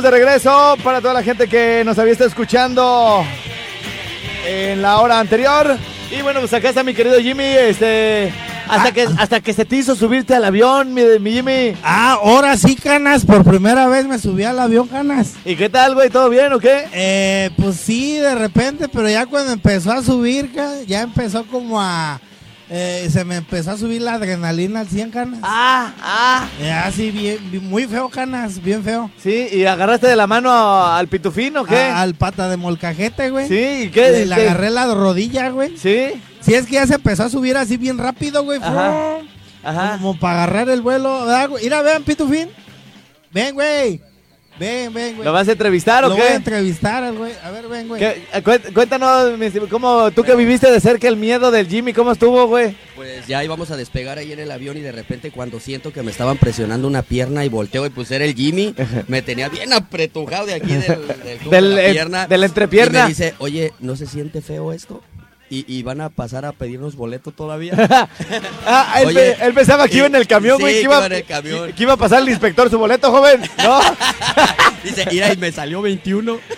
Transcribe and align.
Estamos 0.00 0.02
de 0.02 0.10
regreso 0.18 0.76
para 0.82 1.00
toda 1.00 1.14
la 1.14 1.22
gente 1.22 1.46
que 1.46 1.82
nos 1.84 1.98
había 1.98 2.12
estado 2.12 2.28
escuchando 2.28 3.22
en 4.46 4.80
la 4.80 5.00
hora 5.00 5.20
anterior. 5.20 5.76
Y 6.10 6.22
bueno, 6.22 6.40
pues 6.40 6.52
acá 6.54 6.70
está 6.70 6.82
mi 6.82 6.94
querido 6.94 7.18
Jimmy, 7.18 7.44
este... 7.44 8.32
Hasta, 8.68 8.92
que, 8.92 9.08
hasta 9.18 9.40
que 9.40 9.52
se 9.52 9.64
te 9.64 9.76
hizo 9.76 9.96
subirte 9.96 10.32
al 10.32 10.44
avión, 10.44 10.94
mi, 10.94 11.02
mi 11.18 11.32
Jimmy. 11.32 11.76
Ah, 11.82 12.18
ahora 12.22 12.56
sí, 12.56 12.76
Canas. 12.76 13.26
Por 13.26 13.42
primera 13.42 13.88
vez 13.88 14.06
me 14.06 14.16
subí 14.16 14.44
al 14.44 14.60
avión, 14.60 14.86
Canas. 14.86 15.34
¿Y 15.44 15.56
qué 15.56 15.68
tal, 15.68 15.94
güey? 15.96 16.08
¿Todo 16.08 16.28
bien 16.28 16.52
o 16.52 16.60
qué? 16.60 16.86
Eh, 16.92 17.50
pues 17.56 17.74
sí, 17.76 18.14
de 18.18 18.36
repente, 18.36 18.86
pero 18.88 19.08
ya 19.08 19.26
cuando 19.26 19.52
empezó 19.52 19.90
a 19.90 20.04
subir, 20.04 20.52
ya 20.86 21.02
empezó 21.02 21.44
como 21.46 21.80
a 21.80 22.20
eh, 22.72 23.08
se 23.10 23.24
me 23.24 23.36
empezó 23.36 23.72
a 23.72 23.76
subir 23.76 24.00
la 24.00 24.14
adrenalina 24.14 24.80
al 24.80 24.88
100 24.88 25.10
canas. 25.10 25.40
Ah, 25.42 25.92
ah. 26.00 26.48
Eh, 26.60 26.70
así 26.70 27.10
bien, 27.10 27.68
muy 27.68 27.86
feo 27.86 28.08
canas, 28.08 28.62
bien 28.62 28.84
feo. 28.84 29.10
Sí, 29.20 29.48
¿y 29.50 29.64
agarraste 29.64 30.06
de 30.06 30.14
la 30.14 30.28
mano 30.28 30.86
al 30.86 31.08
pitufín 31.08 31.56
o 31.56 31.64
qué? 31.64 31.76
al 31.76 32.14
pata 32.14 32.48
de 32.48 32.56
molcajete, 32.56 33.30
güey. 33.30 33.48
Sí, 33.48 33.86
¿y 33.86 33.90
qué? 33.90 34.24
Le, 34.24 34.34
agarré 34.34 34.70
la 34.70 34.94
rodilla, 34.94 35.48
güey. 35.48 35.76
Sí. 35.76 36.12
Sí, 36.40 36.54
es 36.54 36.66
que 36.66 36.74
ya 36.74 36.86
se 36.86 36.94
empezó 36.94 37.24
a 37.24 37.28
subir 37.28 37.56
así 37.56 37.76
bien 37.76 37.98
rápido, 37.98 38.44
güey. 38.44 38.60
Ajá. 38.62 39.18
Ajá. 39.64 39.98
Como 39.98 40.18
para 40.18 40.44
agarrar 40.44 40.68
el 40.68 40.80
vuelo. 40.80 41.26
Mira, 41.60 41.82
vean, 41.82 42.04
pitufín. 42.04 42.50
Ven, 43.32 43.54
güey. 43.54 44.00
Ven, 44.60 44.92
ven, 44.92 45.14
güey. 45.16 45.24
¿Lo 45.24 45.32
vas 45.32 45.48
a 45.48 45.52
entrevistar 45.52 46.04
o 46.04 46.08
qué? 46.08 46.18
Lo 46.18 46.22
voy 46.22 46.32
a 46.32 46.36
entrevistar, 46.36 47.14
güey. 47.14 47.32
A 47.42 47.50
ver, 47.50 47.66
ven, 47.66 47.88
güey. 47.88 48.04
Eh, 48.04 48.22
cuéntanos, 48.74 49.32
cómo 49.70 50.10
tú 50.10 50.22
que 50.22 50.36
viviste 50.36 50.70
de 50.70 50.78
cerca 50.80 51.08
el 51.08 51.16
miedo 51.16 51.50
del 51.50 51.66
Jimmy, 51.66 51.94
¿cómo 51.94 52.12
estuvo, 52.12 52.46
güey? 52.46 52.76
Pues 52.94 53.26
ya 53.26 53.42
íbamos 53.42 53.70
a 53.70 53.78
despegar 53.78 54.18
ahí 54.18 54.32
en 54.32 54.38
el 54.38 54.50
avión 54.50 54.76
y 54.76 54.80
de 54.80 54.92
repente 54.92 55.30
cuando 55.30 55.60
siento 55.60 55.94
que 55.94 56.02
me 56.02 56.10
estaban 56.10 56.36
presionando 56.36 56.86
una 56.88 57.00
pierna 57.00 57.42
y 57.46 57.48
volteo 57.48 57.86
y 57.86 57.88
pues 57.88 58.10
era 58.10 58.26
el 58.26 58.34
Jimmy, 58.34 58.74
me 59.08 59.22
tenía 59.22 59.48
bien 59.48 59.72
apretujado 59.72 60.44
de 60.44 60.52
aquí 60.52 60.74
del, 60.74 61.08
del, 61.24 61.50
de 61.50 61.60
la 61.62 61.90
pierna. 61.92 62.26
De 62.26 62.36
la 62.36 62.44
entrepierna. 62.44 62.98
Y 62.98 63.02
me 63.04 63.08
dice, 63.08 63.34
oye, 63.38 63.72
¿no 63.80 63.96
se 63.96 64.06
siente 64.06 64.42
feo 64.42 64.74
esto? 64.74 65.02
Y, 65.52 65.82
van 65.82 66.00
a 66.00 66.10
pasar 66.10 66.44
a 66.44 66.52
pedirnos 66.52 66.94
boleto 66.94 67.32
todavía. 67.32 67.74
ah, 68.66 69.02
él, 69.02 69.52
pensaba 69.52 69.88
que 69.88 69.96
iba 69.96 70.06
en 70.06 70.14
el 70.14 70.28
camión, 70.28 70.60
güey. 70.60 70.74
que, 70.74 70.82
iba, 70.82 71.08
que 71.08 71.82
iba 71.82 71.94
a 71.94 71.96
pasar 71.96 72.22
el 72.22 72.28
inspector 72.28 72.70
su 72.70 72.78
boleto, 72.78 73.10
joven. 73.10 73.42
No. 73.58 73.80
Dice, 74.84 75.04
mira, 75.10 75.32
y 75.32 75.36
me 75.36 75.50
salió 75.50 75.82
21. 75.82 76.38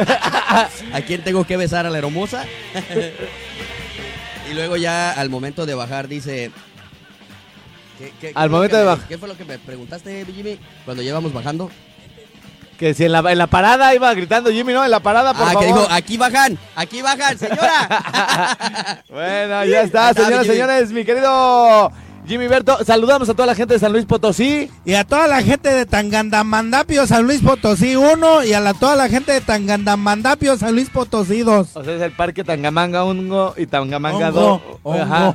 ¿A 0.93 1.01
quién 1.07 1.25
tengo 1.25 1.47
que 1.47 1.57
besar? 1.57 1.87
¿A 1.87 1.91
la 1.91 1.99
hermosa? 1.99 2.45
y 4.51 4.55
luego 4.55 4.77
ya 4.77 5.13
al 5.13 5.31
momento 5.31 5.65
de 5.65 5.75
bajar 5.75 6.07
dice... 6.07 6.51
al 8.35 8.51
momento 8.51 8.77
de 8.77 8.85
bajar. 8.85 9.09
¿Qué 9.09 9.17
fue 9.17 9.29
lo 9.29 9.37
que 9.39 9.47
me 9.47 9.59
preguntaste, 9.59 10.27
Jimmy, 10.27 10.59
cuando 10.85 11.03
llevamos 11.03 11.33
bajando? 11.33 11.71
Que 12.79 12.95
si 12.95 13.05
en 13.05 13.13
la, 13.13 13.21
en 13.31 13.39
la 13.39 13.47
parada 13.47 13.95
iba 13.95 14.13
gritando 14.15 14.51
Jimmy, 14.51 14.73
¿no? 14.73 14.85
En 14.85 14.91
la 14.91 15.01
parada, 15.01 15.35
por 15.35 15.49
ah, 15.49 15.55
que 15.59 15.67
dijo, 15.67 15.87
aquí 15.91 16.17
bajan, 16.17 16.59
aquí 16.75 17.03
bajan, 17.03 17.39
señora. 17.39 19.03
bueno, 19.09 19.65
ya 19.65 19.83
está, 19.83 20.13
señoras 20.15 20.47
y 20.47 20.49
señores, 20.49 20.91
mi 20.91 21.05
querido 21.05 21.93
Jimmy 22.27 22.47
Berto, 22.47 22.79
saludamos 22.85 23.29
a 23.29 23.35
toda 23.35 23.47
la 23.47 23.55
gente 23.57 23.75
de 23.75 23.81
San 23.81 23.93
Luis 23.93 24.05
Potosí. 24.05 24.71
Y 24.85 24.95
a 24.95 25.05
toda 25.05 25.27
la 25.27 25.43
gente 25.43 25.75
de 25.75 25.87
Tangandamandapio, 25.87 27.07
San 27.07 27.25
Luis 27.25 27.43
Potosí 27.43 27.97
1. 27.97 28.45
Y 28.45 28.53
a 28.53 28.61
la, 28.61 28.75
toda 28.75 28.95
la 28.95 29.09
gente 29.09 29.33
de 29.33 29.41
Tangandamandapio, 29.41 30.57
San 30.57 30.75
Luis 30.75 30.89
Potosí 30.89 31.41
2. 31.41 31.77
O 31.77 31.85
sea, 31.85 31.95
es 31.95 32.01
el 32.01 32.13
parque 32.13 32.45
Tangamanga 32.45 33.05
1 33.05 33.55
y 33.57 33.67
Tangamanga 33.67 34.31
2. 34.31 34.61
Ajá. 35.01 35.35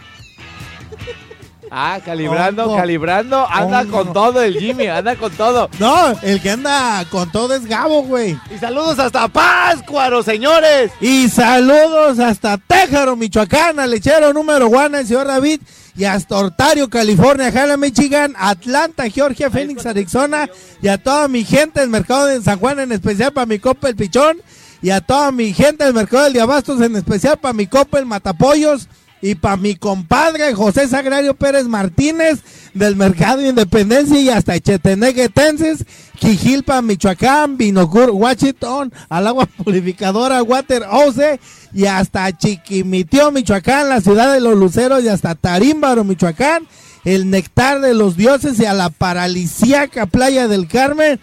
Ah, 1.71 1.99
calibrando, 2.03 2.75
calibrando. 2.75 3.47
Anda 3.49 3.85
con 3.85 4.13
todo 4.13 4.41
el 4.41 4.57
Jimmy, 4.57 4.87
anda 4.87 5.15
con 5.15 5.31
todo. 5.31 5.69
No, 5.79 6.11
el 6.21 6.41
que 6.41 6.51
anda 6.51 7.05
con 7.09 7.31
todo 7.31 7.53
es 7.53 7.65
Gabo, 7.65 8.03
güey. 8.03 8.37
Y 8.53 8.57
saludos 8.57 8.97
hasta 8.99 9.27
Páscuaro, 9.27 10.23
señores. 10.23 10.91
Y 10.99 11.29
saludos 11.29 12.19
hasta 12.19 12.57
Téjaro, 12.57 13.15
Michoacán, 13.15 13.79
al 13.79 13.91
lechero 13.91 14.33
número 14.33 14.67
uno, 14.67 14.97
el 14.97 15.05
señor 15.05 15.27
David. 15.27 15.61
Y 15.95 16.05
hasta 16.05 16.37
Ontario, 16.37 16.89
California, 16.89 17.51
Jala, 17.51 17.77
Michigan, 17.77 18.35
Atlanta, 18.37 19.09
Georgia, 19.09 19.49
Phoenix, 19.49 19.85
Arizona. 19.85 20.49
Y 20.81 20.87
a 20.87 20.97
toda 20.97 21.27
mi 21.27 21.43
gente 21.43 21.79
del 21.79 21.89
mercado 21.89 22.25
de 22.27 22.41
San 22.41 22.59
Juan, 22.59 22.79
en 22.79 22.91
especial 22.91 23.33
para 23.33 23.45
mi 23.45 23.59
copa 23.59 23.89
el 23.89 23.95
Pichón. 23.95 24.37
Y 24.81 24.91
a 24.91 25.01
toda 25.01 25.31
mi 25.31 25.53
gente 25.53 25.83
del 25.83 25.93
mercado 25.93 26.25
del 26.25 26.33
Diabastos, 26.33 26.81
en 26.81 26.95
especial 26.95 27.37
para 27.37 27.53
mi 27.53 27.65
copa 27.67 27.97
el 27.97 28.05
Matapollos 28.05 28.87
y 29.21 29.35
para 29.35 29.57
mi 29.57 29.75
compadre 29.75 30.53
José 30.53 30.87
Sagrario 30.87 31.33
Pérez 31.33 31.65
Martínez 31.65 32.39
del 32.73 32.95
Mercado 32.95 33.41
de 33.41 33.49
Independencia 33.49 34.19
y 34.19 34.29
hasta 34.29 34.59
Cheteneguetenses, 34.59 35.85
Quijilpa, 36.19 36.81
Michoacán, 36.81 37.57
Binocur, 37.57 38.11
Washington, 38.11 38.93
al 39.09 39.27
agua 39.27 39.45
purificadora 39.63 40.43
Water 40.43 40.83
Ose 40.91 41.39
y 41.73 41.85
hasta 41.85 42.35
Chiquimitio, 42.37 43.31
Michoacán, 43.31 43.89
la 43.89 44.01
ciudad 44.01 44.33
de 44.33 44.41
los 44.41 44.57
luceros 44.57 45.03
y 45.03 45.09
hasta 45.09 45.35
Tarímbaro, 45.35 46.03
Michoacán, 46.03 46.67
el 47.03 47.29
nectar 47.29 47.81
de 47.81 47.93
los 47.93 48.17
dioses 48.17 48.59
y 48.59 48.65
a 48.65 48.73
la 48.73 48.89
paralisíaca 48.89 50.05
playa 50.05 50.47
del 50.47 50.67
Carmen 50.67 51.19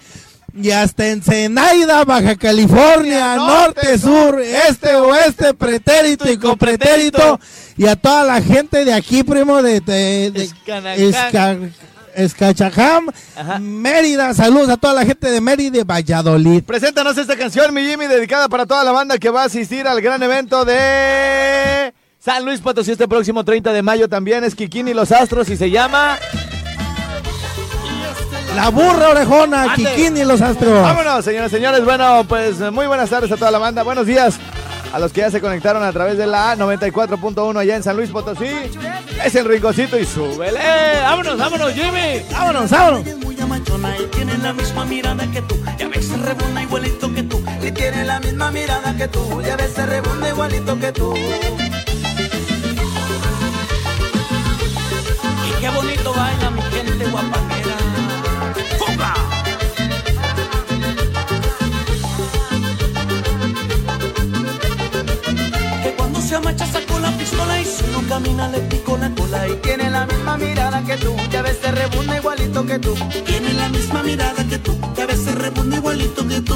y 0.54 0.70
hasta 0.70 1.08
Ensenaida, 1.08 2.04
Baja 2.04 2.36
California, 2.36 3.36
norte, 3.36 3.98
sur, 3.98 4.40
este, 4.40 4.94
oeste, 4.94 5.54
pretérito 5.54 6.30
y 6.30 6.36
copretérito, 6.36 7.40
y 7.76 7.86
a 7.86 7.96
toda 7.96 8.24
la 8.24 8.40
gente 8.40 8.84
de 8.84 8.92
aquí, 8.92 9.24
primo, 9.24 9.62
de, 9.62 9.80
de, 9.80 10.48
Escachajam, 12.14 13.10
Mérida, 13.60 14.32
saludos 14.34 14.68
a 14.68 14.76
toda 14.76 14.94
la 14.94 15.04
gente 15.04 15.30
de 15.30 15.40
Mérida 15.40 15.78
y 15.78 15.82
Valladolid. 15.82 16.62
Preséntanos 16.62 17.18
esta 17.18 17.36
canción, 17.36 17.74
mi 17.74 17.84
Jimmy, 17.84 18.06
dedicada 18.06 18.48
para 18.48 18.66
toda 18.66 18.84
la 18.84 18.92
banda 18.92 19.18
que 19.18 19.30
va 19.30 19.42
a 19.42 19.46
asistir 19.46 19.88
al 19.88 20.00
gran 20.00 20.22
evento 20.22 20.64
de 20.64 21.92
San 22.20 22.44
Luis 22.44 22.60
Potosí 22.60 22.92
este 22.92 23.08
próximo 23.08 23.44
30 23.44 23.72
de 23.72 23.82
mayo. 23.82 24.08
También, 24.08 24.44
es 24.44 24.54
Kikini 24.54 24.92
y 24.92 24.94
los 24.94 25.10
Astros 25.10 25.48
y 25.48 25.56
se 25.56 25.70
llama... 25.70 26.16
La 28.54 28.68
burra 28.70 29.10
orejona, 29.10 29.74
Kikini 29.74 30.20
y 30.20 30.24
los 30.24 30.40
astros. 30.40 30.82
Vámonos, 30.82 31.24
señores, 31.24 31.50
señores. 31.50 31.84
Bueno, 31.84 32.24
pues 32.28 32.60
muy 32.72 32.86
buenas 32.86 33.10
tardes 33.10 33.30
a 33.32 33.36
toda 33.36 33.50
la 33.50 33.58
banda. 33.58 33.82
Buenos 33.82 34.06
días 34.06 34.38
a 34.92 34.98
los 35.00 35.12
que 35.12 35.22
ya 35.22 35.30
se 35.30 35.40
conectaron 35.40 35.82
a 35.82 35.92
través 35.92 36.16
de 36.16 36.26
la 36.26 36.56
94.1 36.56 37.58
allá 37.58 37.76
en 37.76 37.82
San 37.82 37.96
Luis 37.96 38.10
Potosí. 38.10 38.46
Es 39.24 39.34
el 39.34 39.44
rinconcito 39.46 39.98
y 39.98 40.06
súbele. 40.06 40.60
Vámonos, 41.02 41.36
vámonos, 41.36 41.72
Jimmy. 41.72 42.22
Vámonos, 42.30 42.70
vámonos. 42.70 43.16
muy 43.24 43.40
amachona 43.40 43.98
y 43.98 44.06
tiene 44.06 44.38
la 44.38 44.52
misma 44.52 44.84
mirada 44.84 45.26
que 45.32 45.42
tú. 45.42 45.56
Ya 45.76 45.88
ves 45.88 46.08
rebunda 46.20 46.62
igualito 46.62 47.12
que 47.12 47.22
tú. 47.24 47.44
Y 47.60 47.72
tiene 47.72 48.04
la 48.04 48.20
misma 48.20 48.52
mirada 48.52 48.96
que 48.96 49.08
tú. 49.08 49.42
Y 49.44 49.50
a 49.50 49.56
veces 49.56 49.86
rebunda 49.86 50.28
igualito 50.28 50.78
que 50.78 50.92
tú. 50.92 51.14
Y 55.48 55.60
qué 55.60 55.70
bonito 55.70 56.14
baila 56.14 56.50
mi 56.50 56.62
gente 56.62 57.04
guapanguera. 57.10 57.53
Que 66.34 66.40
se 66.40 66.48
amacha 66.48 66.66
sacó 66.66 66.98
la 66.98 67.12
pistola 67.12 67.60
y 67.60 67.64
si 67.64 67.84
no 67.92 68.02
camina 68.08 68.48
le 68.48 68.58
pico 68.62 68.96
la 68.96 69.08
cola. 69.14 69.48
Y 69.48 69.54
tiene 69.62 69.88
la 69.88 70.04
misma 70.04 70.36
mirada 70.36 70.82
que 70.84 70.96
tú. 70.96 71.14
Y 71.30 71.36
a 71.36 71.42
veces 71.42 71.72
rebunda 71.72 72.16
igualito 72.16 72.66
que 72.66 72.78
tú. 72.80 72.96
Tiene 73.24 73.52
la 73.52 73.68
misma 73.68 74.02
mirada 74.02 74.42
que 74.42 74.58
tú. 74.58 74.76
Y 74.96 75.00
a 75.00 75.06
veces 75.06 75.32
rebunda 75.36 75.76
igualito 75.76 76.26
que 76.26 76.40
tú. 76.40 76.54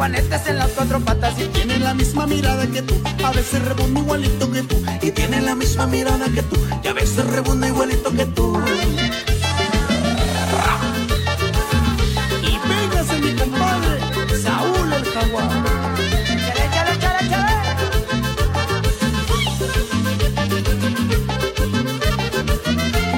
Juanetes 0.00 0.46
en 0.46 0.56
las 0.56 0.70
cuatro 0.70 0.98
patas 1.00 1.34
y 1.38 1.59
la 1.90 1.94
misma 1.94 2.24
mirada 2.24 2.64
que 2.68 2.82
tú. 2.82 2.94
A 3.24 3.32
veces 3.32 3.60
rebunda 3.64 3.98
igualito 4.00 4.48
que 4.52 4.62
tú. 4.62 4.76
Y 5.02 5.10
tiene 5.10 5.40
la 5.40 5.56
misma 5.56 5.88
mirada 5.88 6.26
que 6.32 6.42
tú. 6.42 6.56
Y 6.84 6.86
a 6.86 6.92
veces 6.92 7.26
rebunda 7.26 7.66
igualito 7.66 8.12
que 8.12 8.26
tú. 8.26 8.46
Y 12.50 12.52
véngase 12.68 13.18
mi 13.18 13.32
compadre, 13.34 13.98
Saúl 14.40 14.92
el 14.92 15.04
jaguar. 15.04 15.50
Chale, 16.46 16.64
chale, 16.74 16.98
chale, 17.02 17.28
chale. 17.30 17.54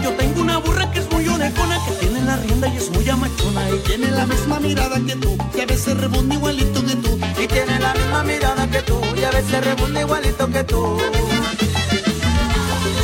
Yo 0.02 0.10
tengo 0.20 0.40
una 0.40 0.56
burra 0.64 0.90
que 0.92 1.00
es 1.00 1.12
muy 1.12 1.28
orejona, 1.28 1.76
que 1.86 1.92
tiene 2.00 2.22
la 2.22 2.36
rienda 2.36 2.68
y 2.68 2.76
es 2.78 2.88
muy 2.90 3.06
amachona. 3.06 3.68
Y 3.68 3.78
tiene 3.86 4.10
la 4.12 4.24
misma 4.26 4.60
mirada 4.60 4.98
que 5.06 5.16
tú, 5.16 5.36
y 5.54 5.60
a 5.60 5.66
veces 5.66 5.94
rebunda 5.98 6.34
igualito 6.34 6.82
que 6.86 6.96
tú. 6.96 7.18
Y 7.42 7.46
tiene 7.48 7.78
la 7.80 7.92
misma 7.92 8.22
mirada 8.22 8.52
que 8.56 8.61
tú, 8.82 9.00
y 9.16 9.24
a 9.24 9.30
veces 9.30 9.64
rebunda 9.64 10.00
igualito 10.00 10.46
que 10.48 10.64
tú. 10.64 10.98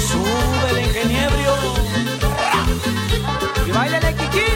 Sube 0.08 0.70
el 0.70 0.78
ingeniero. 0.86 1.34
Y 3.66 3.70
bailale, 3.70 4.14
Kiki. 4.14 4.46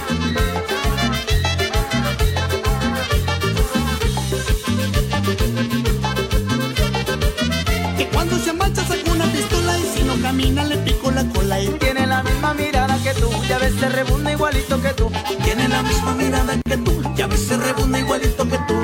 Que 7.96 8.08
cuando 8.08 8.36
se 8.38 8.52
marcha 8.52 8.84
saca 8.84 9.12
una 9.12 9.26
pistola 9.26 9.78
y 9.78 9.98
si 9.98 10.04
no 10.04 10.20
camina 10.22 10.64
le 10.64 10.76
pico 10.78 11.10
la 11.10 11.24
cola 11.24 11.60
y 11.60 11.69
tiene 11.78 12.06
la 12.06 12.22
misma 12.22 12.54
mirada 12.54 12.98
que 13.02 13.12
tú, 13.14 13.30
y 13.48 13.52
a 13.52 13.58
veces 13.58 13.92
rebunda 13.92 14.32
igualito 14.32 14.80
que 14.80 14.92
tú. 14.94 15.10
Tiene 15.44 15.69
la 15.69 15.82
misma 15.82 16.14
mirada 16.14 16.56
que 16.64 16.76
tú, 16.78 17.02
y 17.16 17.22
a 17.22 17.26
veces 17.26 17.58
rebunda 17.58 17.98
igualito 17.98 18.48
que 18.48 18.58
tú. 18.69 18.81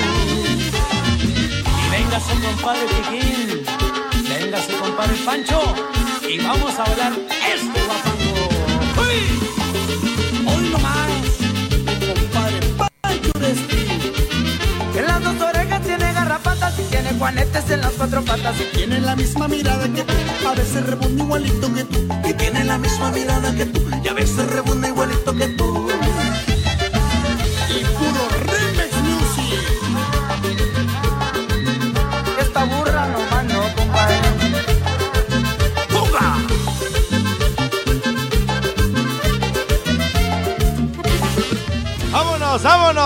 Véngase 2.19 2.41
compadre 2.43 2.85
Piquín, 2.85 3.63
véngase 4.27 4.73
compadre 4.73 5.15
Pancho, 5.23 5.61
y 6.27 6.37
vamos 6.39 6.77
a 6.77 6.83
bailar 6.83 7.13
este 7.13 7.79
guapango. 7.85 8.43
¡Uy! 8.99 9.19
Hoy 10.45 10.69
nomás, 10.69 11.21
compadre 12.13 12.59
Pancho 13.01 13.31
Resti. 13.39 13.81
En 14.97 15.05
las 15.07 15.23
dos 15.23 15.41
orejas 15.41 15.81
tiene 15.81 16.11
garrapatas 16.11 16.77
y 16.77 16.83
tiene 16.83 17.09
juanetes 17.17 17.71
en 17.71 17.81
las 17.81 17.93
cuatro 17.93 18.21
patas 18.23 18.55
y 18.59 18.75
tiene 18.75 18.99
la 18.99 19.15
misma 19.15 19.47
mirada 19.47 19.87
que 19.87 20.03
tú, 20.03 20.13
a 20.45 20.53
veces 20.55 20.85
rebunda 20.85 21.23
igualito 21.23 21.73
que 21.73 21.85
tú. 21.85 21.99
Y 22.27 22.33
tiene 22.33 22.65
la 22.65 22.77
misma 22.77 23.11
mirada 23.11 23.55
que 23.55 23.65
tú, 23.65 23.81
y 24.03 24.07
a 24.09 24.13
veces 24.13 24.45
rebunda 24.51 24.89
igualito 24.89 25.33
que 25.33 25.47
tú. 25.47 25.89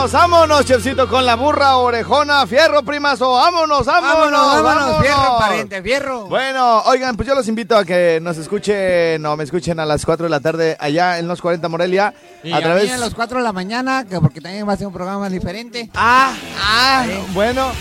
Vámonos, 0.04 0.12
vámonos, 0.12 0.66
chefcito, 0.66 1.08
con 1.08 1.26
la 1.26 1.36
burra 1.36 1.78
orejona, 1.78 2.46
fierro, 2.46 2.84
primazo, 2.84 3.32
vámonos, 3.32 3.86
vámonos, 3.86 4.32
Vámonos, 4.32 4.42
vámonos, 4.42 4.64
vámonos. 4.64 5.02
fierro, 5.02 5.38
pariente, 5.40 5.82
fierro. 5.82 6.26
Bueno, 6.26 6.82
oigan, 6.82 7.16
pues 7.16 7.26
yo 7.26 7.34
los 7.36 7.48
invito 7.48 7.78
a 7.78 7.86
que 7.86 8.20
nos 8.22 8.38
escuchen, 8.38 9.26
o 9.26 9.38
me 9.38 9.46
escuchen 9.46 9.80
a 9.80 9.86
las 9.86 10.06
4 10.06 10.26
de 10.26 10.30
la 10.30 10.42
tarde 10.42 10.76
allá 10.78 11.20
en 11.20 11.28
los 11.30 11.42
40 11.42 11.70
Morelia, 11.70 12.14
Y 12.44 12.52
a 12.52 12.60
través... 12.60 12.84
mí 12.84 12.90
a 12.90 12.98
las 12.98 13.14
4 13.14 13.38
de 13.38 13.44
la 13.46 13.54
mañana, 13.54 14.04
que 14.04 14.20
porque 14.20 14.42
también 14.42 14.68
va 14.68 14.74
a 14.74 14.78
ser 14.78 14.88
un 14.88 14.94
programa 14.94 15.30
diferente. 15.30 15.90
Ah, 15.96 16.34
ah, 16.62 17.06
bueno, 17.34 17.72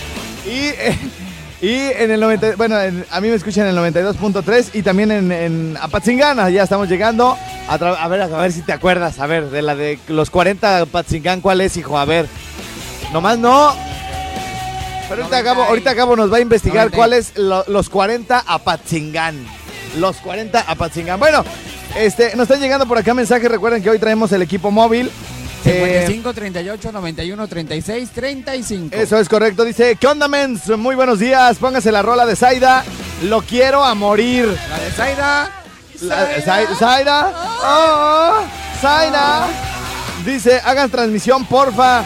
y, 0.45 0.67
eh, 0.67 0.97
y 1.63 1.75
en 1.97 2.11
el 2.11 2.19
90, 2.19 2.55
bueno, 2.57 2.79
en- 2.81 3.05
a 3.09 3.21
mí 3.21 3.29
me 3.29 3.35
escuchan 3.35 3.63
en 3.67 3.69
el 3.69 3.77
92.3 3.77 4.71
y 4.73 4.81
también 4.83 5.11
en, 5.11 5.31
en 5.31 5.77
Apatzingán, 5.81 6.51
ya 6.51 6.63
estamos 6.63 6.89
llegando, 6.89 7.37
a, 7.69 7.77
ver, 8.09 8.21
a 8.21 8.27
ver 8.27 8.51
si 8.51 8.61
te 8.61 8.73
acuerdas, 8.73 9.19
a 9.19 9.27
ver, 9.27 9.49
de 9.49 9.61
la 9.61 9.73
de 9.75 9.97
los 10.09 10.29
40 10.29 10.79
Apatzingán, 10.81 11.39
¿cuál 11.41 11.61
es, 11.61 11.77
hijo? 11.77 11.97
A 11.97 12.03
ver, 12.05 12.27
nomás 13.13 13.37
no... 13.39 13.73
Pero 15.09 15.23
ahorita 15.23 15.37
90 15.37 15.37
acabo, 15.37 15.63
ahorita 15.63 15.91
acabo 15.91 16.15
nos 16.15 16.31
va 16.31 16.37
a 16.37 16.41
investigar 16.41 16.85
90 16.91 16.95
y- 16.95 16.97
cuál 16.97 17.13
es 17.13 17.37
lo- 17.37 17.63
los 17.67 17.89
40 17.89 18.43
Apatzingán. 18.45 19.45
Los 19.99 20.17
40 20.17 20.59
Apatzingán. 20.67 21.19
Bueno, 21.19 21.43
este, 21.95 22.35
nos 22.35 22.43
están 22.49 22.59
llegando 22.61 22.87
por 22.87 22.97
acá 22.97 23.13
mensajes. 23.13 23.49
Recuerden 23.51 23.83
que 23.83 23.89
hoy 23.89 23.99
traemos 23.99 24.31
el 24.31 24.41
equipo 24.41 24.71
móvil. 24.71 25.11
Eh, 25.65 26.03
55, 26.07 26.33
38, 26.33 26.91
91, 26.91 27.47
36, 27.47 28.09
35. 28.11 28.95
eso 28.95 29.17
es 29.17 29.29
correcto. 29.29 29.63
Dice, 29.63 29.95
¿qué 29.95 30.07
onda, 30.07 30.27
mens? 30.27 30.67
Muy 30.77 30.95
buenos 30.95 31.19
días. 31.19 31.57
Póngase 31.57 31.91
la 31.91 32.01
rola 32.01 32.25
de 32.25 32.35
Zaida. 32.35 32.83
Lo 33.23 33.41
quiero 33.41 33.83
a 33.83 33.95
morir. 33.95 34.45
La 34.69 34.79
de 34.79 34.91
Zaida. 34.91 35.51
La- 36.01 36.37
Zai- 36.41 36.75
Zaida. 36.77 37.31
Oh, 37.63 38.33
Zaida. 38.81 39.47
Dice, 40.25 40.59
hagan 40.63 40.89
transmisión, 40.89 41.45
porfa. 41.45 42.03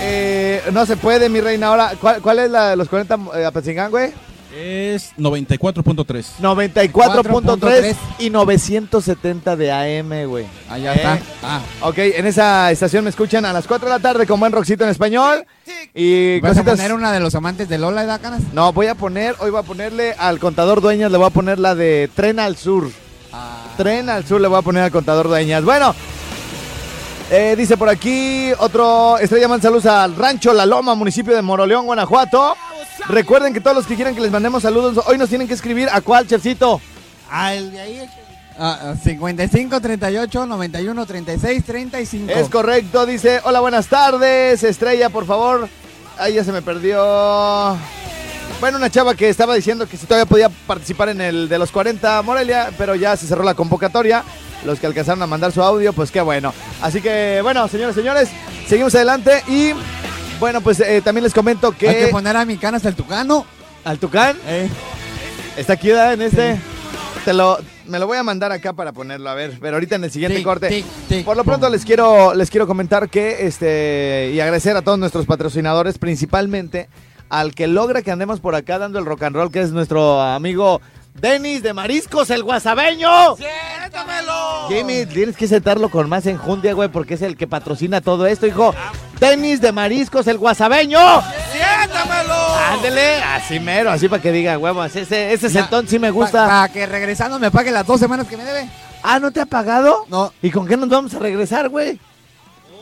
Eh, 0.00 0.62
no 0.72 0.84
se 0.86 0.96
puede, 0.96 1.28
mi 1.28 1.40
reina. 1.40 1.68
Ahora, 1.68 1.92
¿cuál, 2.00 2.20
cuál 2.20 2.38
es 2.40 2.50
la 2.50 2.70
de 2.70 2.76
los 2.76 2.88
40 2.88 3.18
eh, 3.36 3.44
Apatzingán, 3.46 3.90
güey? 3.90 4.12
Es 4.56 5.12
94.3. 5.18 6.24
94.3 6.40 7.96
y 8.20 8.30
970 8.30 9.56
de 9.56 9.72
AM, 9.72 10.28
güey. 10.28 10.46
Allá 10.70 10.92
Eh, 10.92 10.96
está. 10.96 11.18
Ah, 11.42 11.60
Ok, 11.80 11.98
en 11.98 12.24
esa 12.26 12.70
estación 12.70 13.02
me 13.02 13.10
escuchan 13.10 13.44
a 13.44 13.52
las 13.52 13.66
4 13.66 13.88
de 13.88 13.94
la 13.94 13.98
tarde 13.98 14.26
con 14.28 14.38
buen 14.38 14.52
rockcito 14.52 14.84
en 14.84 14.90
español. 14.90 15.44
Y 15.92 16.38
¿Vas 16.40 16.56
a 16.58 16.62
poner 16.64 16.92
una 16.92 17.10
de 17.12 17.18
los 17.18 17.34
amantes 17.34 17.68
de 17.68 17.78
Lola, 17.78 18.02
¿verdad, 18.02 18.20
Canas? 18.20 18.42
No, 18.52 18.72
voy 18.72 18.86
a 18.86 18.94
poner, 18.94 19.34
hoy 19.40 19.50
voy 19.50 19.58
a 19.60 19.64
ponerle 19.64 20.14
al 20.16 20.38
contador 20.38 20.80
Dueñas, 20.80 21.10
le 21.10 21.18
voy 21.18 21.26
a 21.26 21.30
poner 21.30 21.58
la 21.58 21.74
de 21.74 22.08
Tren 22.14 22.38
al 22.38 22.56
Sur. 22.56 22.90
Ah, 23.32 23.64
Tren 23.76 24.08
al 24.08 24.24
Sur 24.24 24.40
le 24.40 24.46
voy 24.46 24.58
a 24.58 24.62
poner 24.62 24.84
al 24.84 24.92
contador 24.92 25.26
Dueñas. 25.26 25.64
Bueno, 25.64 25.94
eh, 27.32 27.54
dice 27.58 27.76
por 27.76 27.88
aquí 27.88 28.52
otro 28.58 29.18
Estrella 29.18 29.48
Man 29.48 29.60
saludos 29.60 29.86
al 29.86 30.14
Rancho 30.14 30.52
La 30.52 30.64
Loma, 30.64 30.94
municipio 30.94 31.34
de 31.34 31.42
Moroleón, 31.42 31.86
Guanajuato. 31.86 32.54
Recuerden 33.08 33.52
que 33.52 33.60
todos 33.60 33.76
los 33.76 33.86
que 33.86 33.94
quieran 33.96 34.14
que 34.14 34.20
les 34.20 34.30
mandemos 34.30 34.62
saludos, 34.62 35.04
hoy 35.06 35.18
nos 35.18 35.28
tienen 35.28 35.48
que 35.48 35.54
escribir 35.54 35.88
a 35.92 36.00
cuál, 36.00 36.26
chefcito. 36.26 36.80
El 37.52 37.72
de 37.72 37.80
ahí. 37.80 38.08
ah, 38.58 38.78
ah, 38.82 38.94
55, 39.02 39.80
38, 39.80 40.46
91, 40.46 41.06
36, 41.06 41.64
35. 41.64 42.32
Es 42.32 42.48
correcto, 42.48 43.06
dice, 43.06 43.40
hola, 43.44 43.60
buenas 43.60 43.88
tardes, 43.88 44.62
Estrella, 44.62 45.10
por 45.10 45.26
favor. 45.26 45.68
Ay, 46.18 46.34
ya 46.34 46.44
se 46.44 46.52
me 46.52 46.62
perdió. 46.62 47.76
Bueno, 48.60 48.78
una 48.78 48.88
chava 48.88 49.14
que 49.14 49.28
estaba 49.28 49.54
diciendo 49.54 49.86
que 49.86 49.96
si 49.96 50.06
todavía 50.06 50.26
podía 50.26 50.48
participar 50.48 51.08
en 51.08 51.20
el 51.20 51.48
de 51.48 51.58
los 51.58 51.70
40 51.72 52.22
Morelia, 52.22 52.70
pero 52.78 52.94
ya 52.94 53.16
se 53.16 53.26
cerró 53.26 53.42
la 53.42 53.54
convocatoria. 53.54 54.22
Los 54.64 54.80
que 54.80 54.86
alcanzaron 54.86 55.22
a 55.22 55.26
mandar 55.26 55.52
su 55.52 55.62
audio, 55.62 55.92
pues 55.92 56.10
qué 56.10 56.22
bueno. 56.22 56.54
Así 56.80 57.02
que, 57.02 57.40
bueno, 57.42 57.68
señores, 57.68 57.94
señores, 57.94 58.30
seguimos 58.66 58.94
adelante 58.94 59.42
y, 59.46 59.72
bueno, 60.40 60.60
pues 60.60 60.80
eh, 60.80 61.00
también 61.02 61.24
les 61.24 61.34
comento 61.34 61.72
que... 61.72 61.88
Hay 61.88 61.96
que 62.06 62.08
poner 62.08 62.36
a 62.36 62.44
mi 62.44 62.56
Canas 62.56 62.84
el 62.84 62.94
Tucano. 62.94 63.46
Al 63.84 63.98
Tucán, 63.98 64.36
Eh, 64.46 64.68
está 65.56 65.74
aquí, 65.74 65.88
¿verdad? 65.88 66.14
En 66.14 66.22
este... 66.22 66.60
Te 67.24 67.32
lo, 67.32 67.58
me 67.86 67.98
lo 67.98 68.06
voy 68.06 68.18
a 68.18 68.22
mandar 68.22 68.52
acá 68.52 68.74
para 68.74 68.92
ponerlo, 68.92 69.30
a 69.30 69.34
ver, 69.34 69.56
pero 69.58 69.76
ahorita 69.76 69.96
en 69.96 70.04
el 70.04 70.10
siguiente 70.10 70.36
tic, 70.36 70.44
corte. 70.44 70.68
tic, 70.68 70.84
tic, 71.08 71.24
Por 71.24 71.38
lo 71.38 71.44
pronto 71.44 71.70
les 71.70 71.84
quiero, 71.86 72.34
les 72.34 72.50
quiero 72.50 72.66
comentar 72.66 73.08
que 73.08 73.46
este 73.46 74.30
y 74.34 74.40
agradecer 74.40 74.76
a 74.76 74.82
todos 74.82 74.98
nuestros 74.98 75.24
patrocinadores, 75.24 75.96
principalmente 75.96 76.90
al 77.30 77.54
que 77.54 77.66
logra 77.66 78.02
que 78.02 78.10
andemos 78.10 78.40
por 78.40 78.54
acá 78.54 78.78
dando 78.78 78.98
el 78.98 79.06
rock 79.06 79.22
and 79.22 79.36
roll, 79.36 79.50
que 79.50 79.62
es 79.62 79.70
nuestro 79.70 80.20
amigo 80.20 80.82
Denis 81.14 81.62
de 81.62 81.72
Mariscos, 81.72 82.28
el 82.28 82.42
guasabeño. 82.42 83.36
¡Siéntamelo! 83.36 84.68
Jimmy, 84.68 85.06
tienes 85.06 85.36
que 85.36 85.48
sentarlo 85.48 85.88
con 85.88 86.08
más 86.10 86.26
enjundia, 86.26 86.74
güey, 86.74 86.90
porque 86.90 87.14
es 87.14 87.22
el 87.22 87.38
que 87.38 87.46
patrocina 87.46 88.02
todo 88.02 88.26
esto, 88.26 88.46
hijo. 88.46 88.74
Denis 89.20 89.60
de 89.60 89.72
Mariscos, 89.72 90.26
el 90.26 90.38
guasabeño. 90.38 90.98
¡Siéntamelo! 91.52 92.34
Ándele, 92.72 93.22
así 93.22 93.60
mero, 93.60 93.90
así 93.90 94.08
para 94.08 94.20
que 94.20 94.32
diga, 94.32 94.58
huevos, 94.58 94.94
ese, 94.96 95.32
ese 95.32 95.48
sentón 95.48 95.86
sí 95.88 95.98
me 95.98 96.12
Para 96.12 96.12
gusta. 96.12 96.70
que 96.72 96.86
regresando 96.86 97.38
me 97.38 97.50
pague 97.50 97.70
las 97.70 97.86
dos 97.86 98.00
semanas 98.00 98.26
que 98.26 98.36
me 98.36 98.44
debe. 98.44 98.68
Ah, 99.02 99.18
¿no 99.18 99.30
te 99.30 99.40
ha 99.40 99.46
pagado? 99.46 100.06
No. 100.08 100.32
¿Y 100.42 100.50
con 100.50 100.66
qué 100.66 100.76
nos 100.76 100.88
vamos 100.88 101.14
a 101.14 101.18
regresar, 101.18 101.68
güey? 101.68 101.98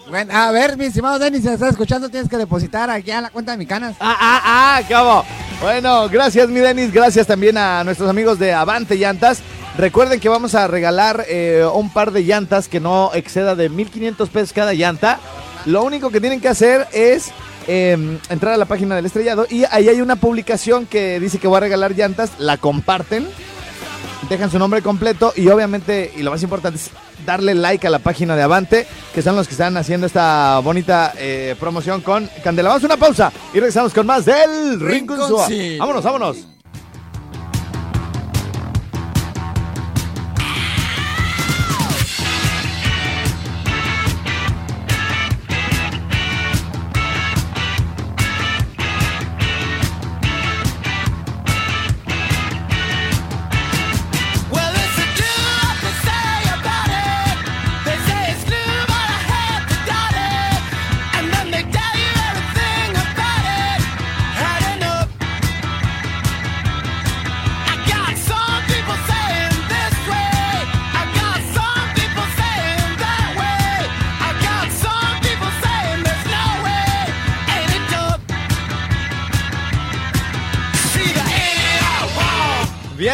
Bueno, 0.09 0.33
a 0.37 0.51
ver, 0.51 0.77
mi 0.77 0.87
estimado 0.87 1.19
Denis, 1.19 1.43
si 1.43 1.49
me 1.49 1.55
estás 1.55 1.71
escuchando, 1.71 2.09
tienes 2.09 2.29
que 2.29 2.37
depositar 2.37 2.91
aquí 2.91 3.11
a 3.11 3.21
la 3.21 3.31
cuenta 3.31 3.53
de 3.53 3.59
mi 3.59 3.67
canas. 3.67 3.97
Ah, 4.01 4.17
ah, 4.19 4.43
ah, 4.45 4.81
cabo. 4.89 5.25
Bueno, 5.61 6.09
gracias, 6.09 6.49
mi 6.49 6.61
Denis. 6.61 6.93
Gracias 6.93 7.27
también 7.27 7.57
a 7.57 7.85
nuestros 7.85 8.11
amigos 8.11 8.39
de 8.39 8.53
Avante 8.53 8.97
Llantas. 8.97 9.41
Recuerden 9.79 10.21
que 10.21 10.29
vamos 10.29 10.55
a 10.55 10.67
regalar 10.67 11.25
eh, 11.29 11.65
un 11.73 11.89
par 11.91 12.11
de 12.11 12.25
llantas 12.25 12.69
que 12.69 12.79
no 12.79 13.11
exceda 13.15 13.55
de 13.55 13.69
1500 13.71 14.29
pesos 14.29 14.53
cada 14.53 14.75
llanta. 14.75 15.19
Lo 15.67 15.85
único 15.85 16.11
que 16.11 16.21
tienen 16.21 16.41
que 16.41 16.49
hacer 16.49 16.87
es 16.93 17.31
eh, 17.69 18.19
entrar 18.29 18.55
a 18.55 18.57
la 18.57 18.65
página 18.65 18.97
del 18.97 19.07
estrellado 19.07 19.47
y 19.49 19.65
ahí 19.71 19.89
hay 19.89 20.01
una 20.01 20.17
publicación 20.17 20.87
que 20.87 21.21
dice 21.21 21.39
que 21.39 21.49
va 21.49 21.59
a 21.59 21.61
regalar 21.61 21.95
llantas. 21.95 22.33
La 22.39 22.57
comparten, 22.57 23.29
dejan 24.29 24.51
su 24.51 24.59
nombre 24.59 24.83
completo 24.83 25.33
y 25.37 25.49
obviamente, 25.49 26.13
y 26.17 26.23
lo 26.23 26.31
más 26.31 26.43
importante 26.43 26.79
es 26.79 26.91
darle 27.25 27.55
like 27.55 27.87
a 27.87 27.91
la 27.91 28.01
página 28.01 28.35
de 28.35 28.43
Avante, 28.43 28.87
que 29.15 29.23
son 29.23 29.37
los 29.37 29.47
que 29.47 29.55
están 29.55 29.77
haciendo 29.77 30.07
esta 30.07 30.59
bonita 30.59 31.13
eh, 31.17 31.55
promoción 31.61 32.01
con 32.01 32.29
Candela. 32.43 32.71
Vamos 32.71 32.83
a 32.83 32.87
una 32.87 32.97
pausa 32.97 33.33
y 33.53 33.59
regresamos 33.61 33.93
con 33.93 34.07
más 34.07 34.25
del 34.25 34.81
Rincón. 34.81 35.19
Vámonos, 35.79 36.03
vámonos. 36.03 36.47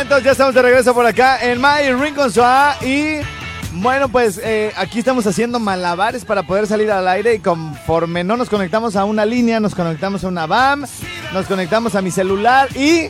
Entonces 0.09 0.25
ya 0.25 0.33
estamos 0.33 0.55
de 0.55 0.63
regreso 0.63 0.95
por 0.95 1.05
acá 1.05 1.39
en 1.43 1.61
My 1.61 1.93
Rincón 1.93 2.33
Sua 2.33 2.79
y 2.81 3.19
bueno, 3.73 4.09
pues 4.09 4.41
eh, 4.43 4.73
aquí 4.75 5.01
estamos 5.01 5.27
haciendo 5.27 5.61
malabares 5.61 6.25
para 6.25 6.45
poder 6.45 6.67
salir 6.67 6.91
al 6.91 7.07
aire 7.07 7.35
y 7.35 7.41
conforme 7.41 8.25
no 8.25 8.39
nos 8.39 8.49
conectamos 8.49 8.97
a 8.97 9.05
una 9.05 9.27
línea, 9.27 9.61
nos 9.61 9.75
conectamos 9.75 10.25
a 10.25 10.29
una 10.29 10.47
BAM, 10.47 10.87
nos 11.35 11.45
conectamos 11.45 11.95
a 11.95 12.01
mi 12.01 12.11
celular 12.11 12.75
y 12.75 13.09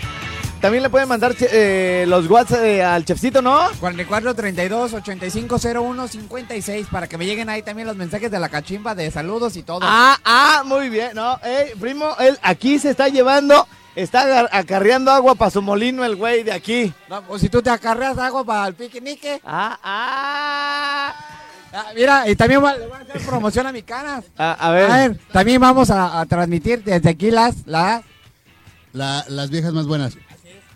también 0.60 0.82
le 0.82 0.90
pueden 0.90 1.08
mandar 1.08 1.36
eh, 1.38 2.04
los 2.08 2.28
WhatsApp 2.28 2.64
eh, 2.64 2.82
al 2.82 3.04
chefcito, 3.04 3.42
¿no? 3.42 3.60
44 3.78 4.34
32 4.34 4.94
85 4.94 5.56
01 5.72 6.08
56 6.08 6.88
para 6.90 7.06
que 7.06 7.16
me 7.16 7.26
lleguen 7.26 7.48
ahí 7.48 7.62
también 7.62 7.86
los 7.86 7.96
mensajes 7.96 8.28
de 8.28 8.40
la 8.40 8.48
cachimba 8.48 8.96
de 8.96 9.08
saludos 9.12 9.56
y 9.56 9.62
todo. 9.62 9.82
Ah, 9.82 10.18
ah, 10.24 10.64
muy 10.66 10.88
bien, 10.88 11.12
¿no? 11.14 11.38
Ey, 11.44 11.78
primo, 11.78 12.16
él 12.18 12.36
aquí 12.42 12.80
se 12.80 12.90
está 12.90 13.06
llevando, 13.06 13.68
está 13.96 14.48
acarreando 14.52 15.10
agua 15.10 15.34
para 15.34 15.50
su 15.50 15.60
molino 15.62 16.04
el 16.04 16.16
güey 16.16 16.42
de 16.42 16.52
aquí. 16.52 16.92
No, 17.08 17.22
pues 17.22 17.40
si 17.42 17.48
tú 17.48 17.60
te 17.62 17.70
acarreas 17.70 18.16
algo 18.18 18.44
para 18.44 18.68
el 18.68 18.74
piquenique. 18.74 19.40
Ah, 19.44 19.78
ah. 19.82 21.14
Ah, 21.72 21.84
mira, 21.94 22.28
y 22.28 22.34
también 22.34 22.64
va- 22.64 22.76
le 22.76 22.86
voy 22.86 22.96
a 22.96 23.00
hacer 23.02 23.20
promoción 23.26 23.66
a 23.66 23.72
mi 23.72 23.82
canas. 23.82 24.24
A, 24.38 24.52
a 24.52 24.70
ver. 24.72 24.90
A 24.90 24.96
ver, 24.96 25.18
también 25.32 25.60
vamos 25.60 25.90
a, 25.90 26.18
a 26.20 26.24
transmitir 26.26 26.82
desde 26.82 27.10
aquí 27.10 27.30
las, 27.30 27.66
las 27.66 28.02
La- 28.94 29.24
las 29.28 29.50
viejas 29.50 29.72
más 29.74 29.86
buenas. 29.86 30.16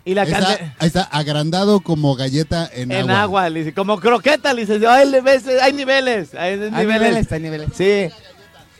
y 0.05 0.13
la 0.13 0.23
Está, 0.23 0.49
ahí 0.77 0.87
está 0.87 1.01
agrandado 1.03 1.79
como 1.79 2.15
galleta 2.15 2.69
en, 2.71 2.91
En 2.91 3.09
agua. 3.09 3.21
agua, 3.23 3.49
lic- 3.49 3.73
como 3.73 3.99
croqueta, 3.99 4.53
licenciado. 4.53 4.93
Hay, 4.93 5.07
niveles, 5.09 5.47
hay 5.61 5.73
niveles. 5.73 6.35
Hay 6.35 6.57
niveles. 6.57 6.73
hay 6.75 6.85
niveles, 6.85 7.31
hay 7.31 7.39
niveles. 7.39 7.69
Sí. 7.75 8.09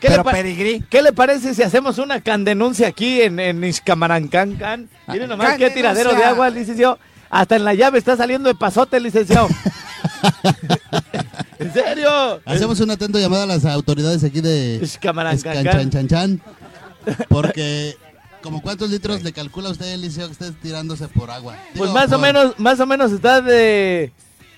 ¿Qué, 0.04 0.10
Pero 0.10 0.20
le 0.20 0.24
pa- 0.26 0.32
pedigrí. 0.34 0.84
¿Qué 0.90 1.02
le 1.02 1.14
parece 1.14 1.54
si 1.54 1.64
hacemos 1.64 1.98
una 1.98 2.20
candenuncia 2.20 2.90
aquí 2.90 3.22
en, 3.22 3.40
en 3.40 3.64
Ixcamarancancan? 3.64 4.90
Miren 5.08 5.30
nomás 5.30 5.58
qué 5.58 5.70
tiradero 5.70 6.14
de 6.14 6.26
agua, 6.26 6.50
licenciado. 6.50 7.00
Hasta 7.30 7.56
en 7.56 7.64
la 7.64 7.74
llave 7.74 8.00
está 8.00 8.18
saliendo 8.18 8.50
de 8.50 8.56
pasote, 8.56 9.00
licenciado. 9.00 9.48
¿En 11.58 11.72
serio? 11.72 12.42
Hacemos 12.44 12.82
un 12.82 12.92
atento 12.92 13.18
llamado 13.18 13.44
a 13.44 13.46
las 13.46 13.64
autoridades 13.64 14.26
aquí 14.26 14.42
de. 14.42 14.84
Escanchanchan, 14.84 16.42
Porque, 17.30 17.96
como 18.42 18.62
cuántos 18.62 18.90
litros 18.90 19.24
le 19.24 19.32
calcula 19.32 19.70
usted, 19.70 19.86
Eliseo, 19.94 20.28
que 20.28 20.34
esté 20.34 20.52
tirándose 20.52 21.08
por 21.08 21.32
agua? 21.32 21.56
Pues 21.78 21.92
más 21.92 22.12
o 22.12 22.20
menos, 22.20 22.60
más 22.60 22.78
o 22.82 22.86
menos 22.86 23.14
está 23.14 23.40
de... 23.40 24.12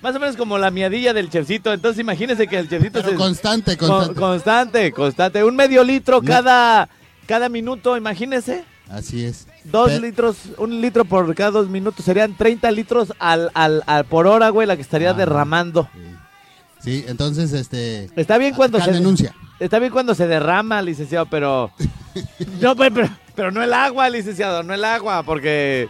Más 0.06 0.14
o 0.14 0.20
menos 0.20 0.36
como 0.36 0.56
la 0.56 0.70
miadilla 0.70 1.12
del 1.12 1.28
chefcito. 1.30 1.72
Entonces 1.72 1.98
imagínese 2.00 2.46
que 2.46 2.56
el 2.60 2.68
chefcito 2.68 3.00
Pero 3.00 3.10
se... 3.10 3.16
constante, 3.16 3.76
Con- 3.76 3.88
constante. 3.88 4.20
constante, 4.20 4.92
constante. 4.92 5.42
Un 5.44 5.56
medio 5.56 5.82
litro 5.82 6.20
No. 6.22 6.28
cada, 6.28 6.88
cada 7.26 7.48
minuto, 7.48 7.96
imagínese. 7.96 8.62
Así 8.88 9.24
es. 9.24 9.48
Dos 9.64 10.00
litros, 10.00 10.36
un 10.58 10.80
litro 10.80 11.04
por 11.04 11.34
cada 11.34 11.50
dos 11.50 11.68
minutos. 11.68 12.04
Serían 12.04 12.36
30 12.36 12.70
litros 12.70 13.12
al, 13.18 13.50
al, 13.52 13.82
al- 13.86 14.04
por 14.04 14.28
hora, 14.28 14.50
güey, 14.50 14.68
la 14.68 14.76
que 14.76 14.82
estaría 14.82 15.10
Ah. 15.10 15.14
derramando. 15.14 15.88
Sí, 16.78 17.04
entonces, 17.08 17.52
este... 17.52 18.08
Está 18.14 18.38
bien 18.38 18.54
cuando 18.54 18.80
se... 18.80 18.92
denuncia. 18.92 19.34
Está 19.58 19.80
bien 19.80 19.90
cuando 19.90 20.14
se 20.14 20.28
derrama, 20.28 20.82
licenciado, 20.82 21.26
pero... 21.26 21.72
no, 22.60 22.76
pero, 22.76 23.08
pero 23.34 23.50
no 23.50 23.60
el 23.60 23.72
agua, 23.74 24.08
licenciado, 24.08 24.62
no 24.62 24.72
el 24.72 24.84
agua, 24.84 25.24
porque... 25.24 25.88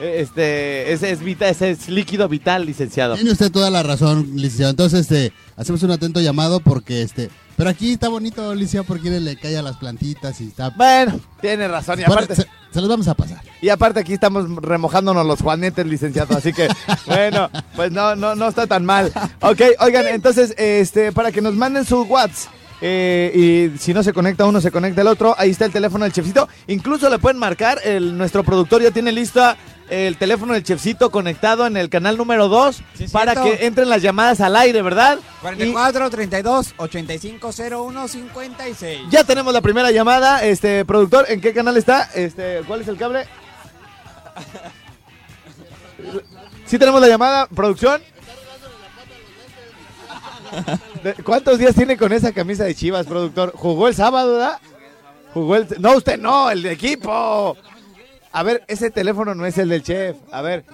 Este, 0.00 0.92
ese 0.92 1.10
es, 1.12 1.20
ese 1.22 1.70
es 1.70 1.88
líquido 1.88 2.28
vital, 2.28 2.64
licenciado. 2.66 3.14
Tiene 3.16 3.32
usted 3.32 3.50
toda 3.50 3.70
la 3.70 3.82
razón, 3.82 4.30
licenciado. 4.34 4.70
Entonces, 4.70 5.00
este, 5.00 5.32
hacemos 5.56 5.82
un 5.82 5.90
atento 5.90 6.20
llamado 6.20 6.60
porque, 6.60 7.02
este... 7.02 7.30
Pero 7.56 7.70
aquí 7.70 7.92
está 7.92 8.08
bonito, 8.08 8.54
licenciado, 8.54 8.84
porque 8.84 9.10
le 9.10 9.34
cae 9.36 9.56
a 9.58 9.62
las 9.62 9.78
plantitas 9.78 10.40
y 10.40 10.46
está... 10.46 10.70
Bueno, 10.70 11.18
tiene 11.40 11.66
razón. 11.66 11.98
Y 11.98 12.04
aparte, 12.04 12.36
se, 12.36 12.46
se 12.70 12.80
los 12.80 12.88
vamos 12.88 13.08
a 13.08 13.14
pasar. 13.14 13.42
Y 13.60 13.68
aparte 13.68 13.98
aquí 13.98 14.12
estamos 14.12 14.48
remojándonos 14.62 15.26
los 15.26 15.40
juanetes, 15.40 15.84
licenciado, 15.84 16.36
así 16.36 16.52
que 16.52 16.68
bueno, 17.06 17.50
pues 17.74 17.90
no, 17.90 18.14
no, 18.14 18.36
no 18.36 18.48
está 18.48 18.68
tan 18.68 18.84
mal. 18.84 19.12
Ok, 19.40 19.60
oigan, 19.80 20.06
entonces, 20.06 20.54
este, 20.56 21.10
para 21.10 21.32
que 21.32 21.40
nos 21.40 21.54
manden 21.54 21.84
su 21.84 22.02
WhatsApp. 22.02 22.52
eh, 22.80 23.72
y 23.74 23.78
si 23.78 23.92
no 23.92 24.04
se 24.04 24.12
conecta 24.12 24.46
uno, 24.46 24.60
se 24.60 24.70
conecta 24.70 25.00
el 25.00 25.08
otro. 25.08 25.34
Ahí 25.36 25.50
está 25.50 25.64
el 25.64 25.72
teléfono 25.72 26.04
del 26.04 26.12
chefcito. 26.12 26.48
Incluso 26.68 27.10
le 27.10 27.18
pueden 27.18 27.38
marcar. 27.38 27.80
El, 27.84 28.16
nuestro 28.16 28.44
productor 28.44 28.82
ya 28.82 28.92
tiene 28.92 29.10
lista 29.10 29.56
el 29.90 30.16
teléfono 30.16 30.52
del 30.54 30.62
chefcito 30.62 31.10
conectado 31.10 31.66
en 31.66 31.76
el 31.76 31.88
canal 31.88 32.16
número 32.16 32.48
2 32.48 32.76
Sí, 32.94 33.04
es 33.04 33.10
para 33.10 33.34
que 33.34 33.66
entren 33.66 33.88
las 33.88 34.02
llamadas 34.02 34.40
al 34.40 34.54
aire, 34.56 34.82
¿verdad? 34.82 35.18
Y 35.18 35.40
44 35.72 36.10
32 36.10 36.74
85 36.76 37.50
01 37.70 38.08
56. 38.08 39.00
ya 39.10 39.24
tenemos 39.24 39.52
la 39.52 39.60
primera 39.60 39.90
llamada. 39.90 40.44
Este, 40.44 40.84
productor, 40.84 41.26
¿en 41.28 41.40
qué 41.40 41.52
canal 41.54 41.76
está? 41.76 42.10
Este, 42.14 42.62
¿cuál 42.66 42.80
es 42.82 42.88
el 42.88 42.96
cable? 42.96 43.26
Sí 46.66 46.78
tenemos 46.78 47.00
la 47.00 47.08
llamada, 47.08 47.46
producción. 47.46 48.00
¿De- 51.02 51.14
¿Cuántos 51.14 51.58
días 51.58 51.74
tiene 51.74 51.96
con 51.96 52.12
esa 52.12 52.32
camisa 52.32 52.64
de 52.64 52.74
Chivas, 52.74 53.06
productor? 53.06 53.52
¿Jugó 53.54 53.88
el 53.88 53.94
sábado, 53.94 54.32
verdad? 54.34 54.58
Jugó 55.34 55.56
el... 55.56 55.66
No, 55.78 55.94
usted 55.96 56.18
no, 56.18 56.50
el 56.50 56.62
de 56.62 56.72
equipo. 56.72 57.56
A 58.38 58.42
ver, 58.44 58.62
ese 58.68 58.90
teléfono 58.90 59.34
no 59.34 59.44
es 59.46 59.58
el 59.58 59.68
del 59.68 59.82
chef. 59.82 60.16
A 60.30 60.42
ver. 60.42 60.64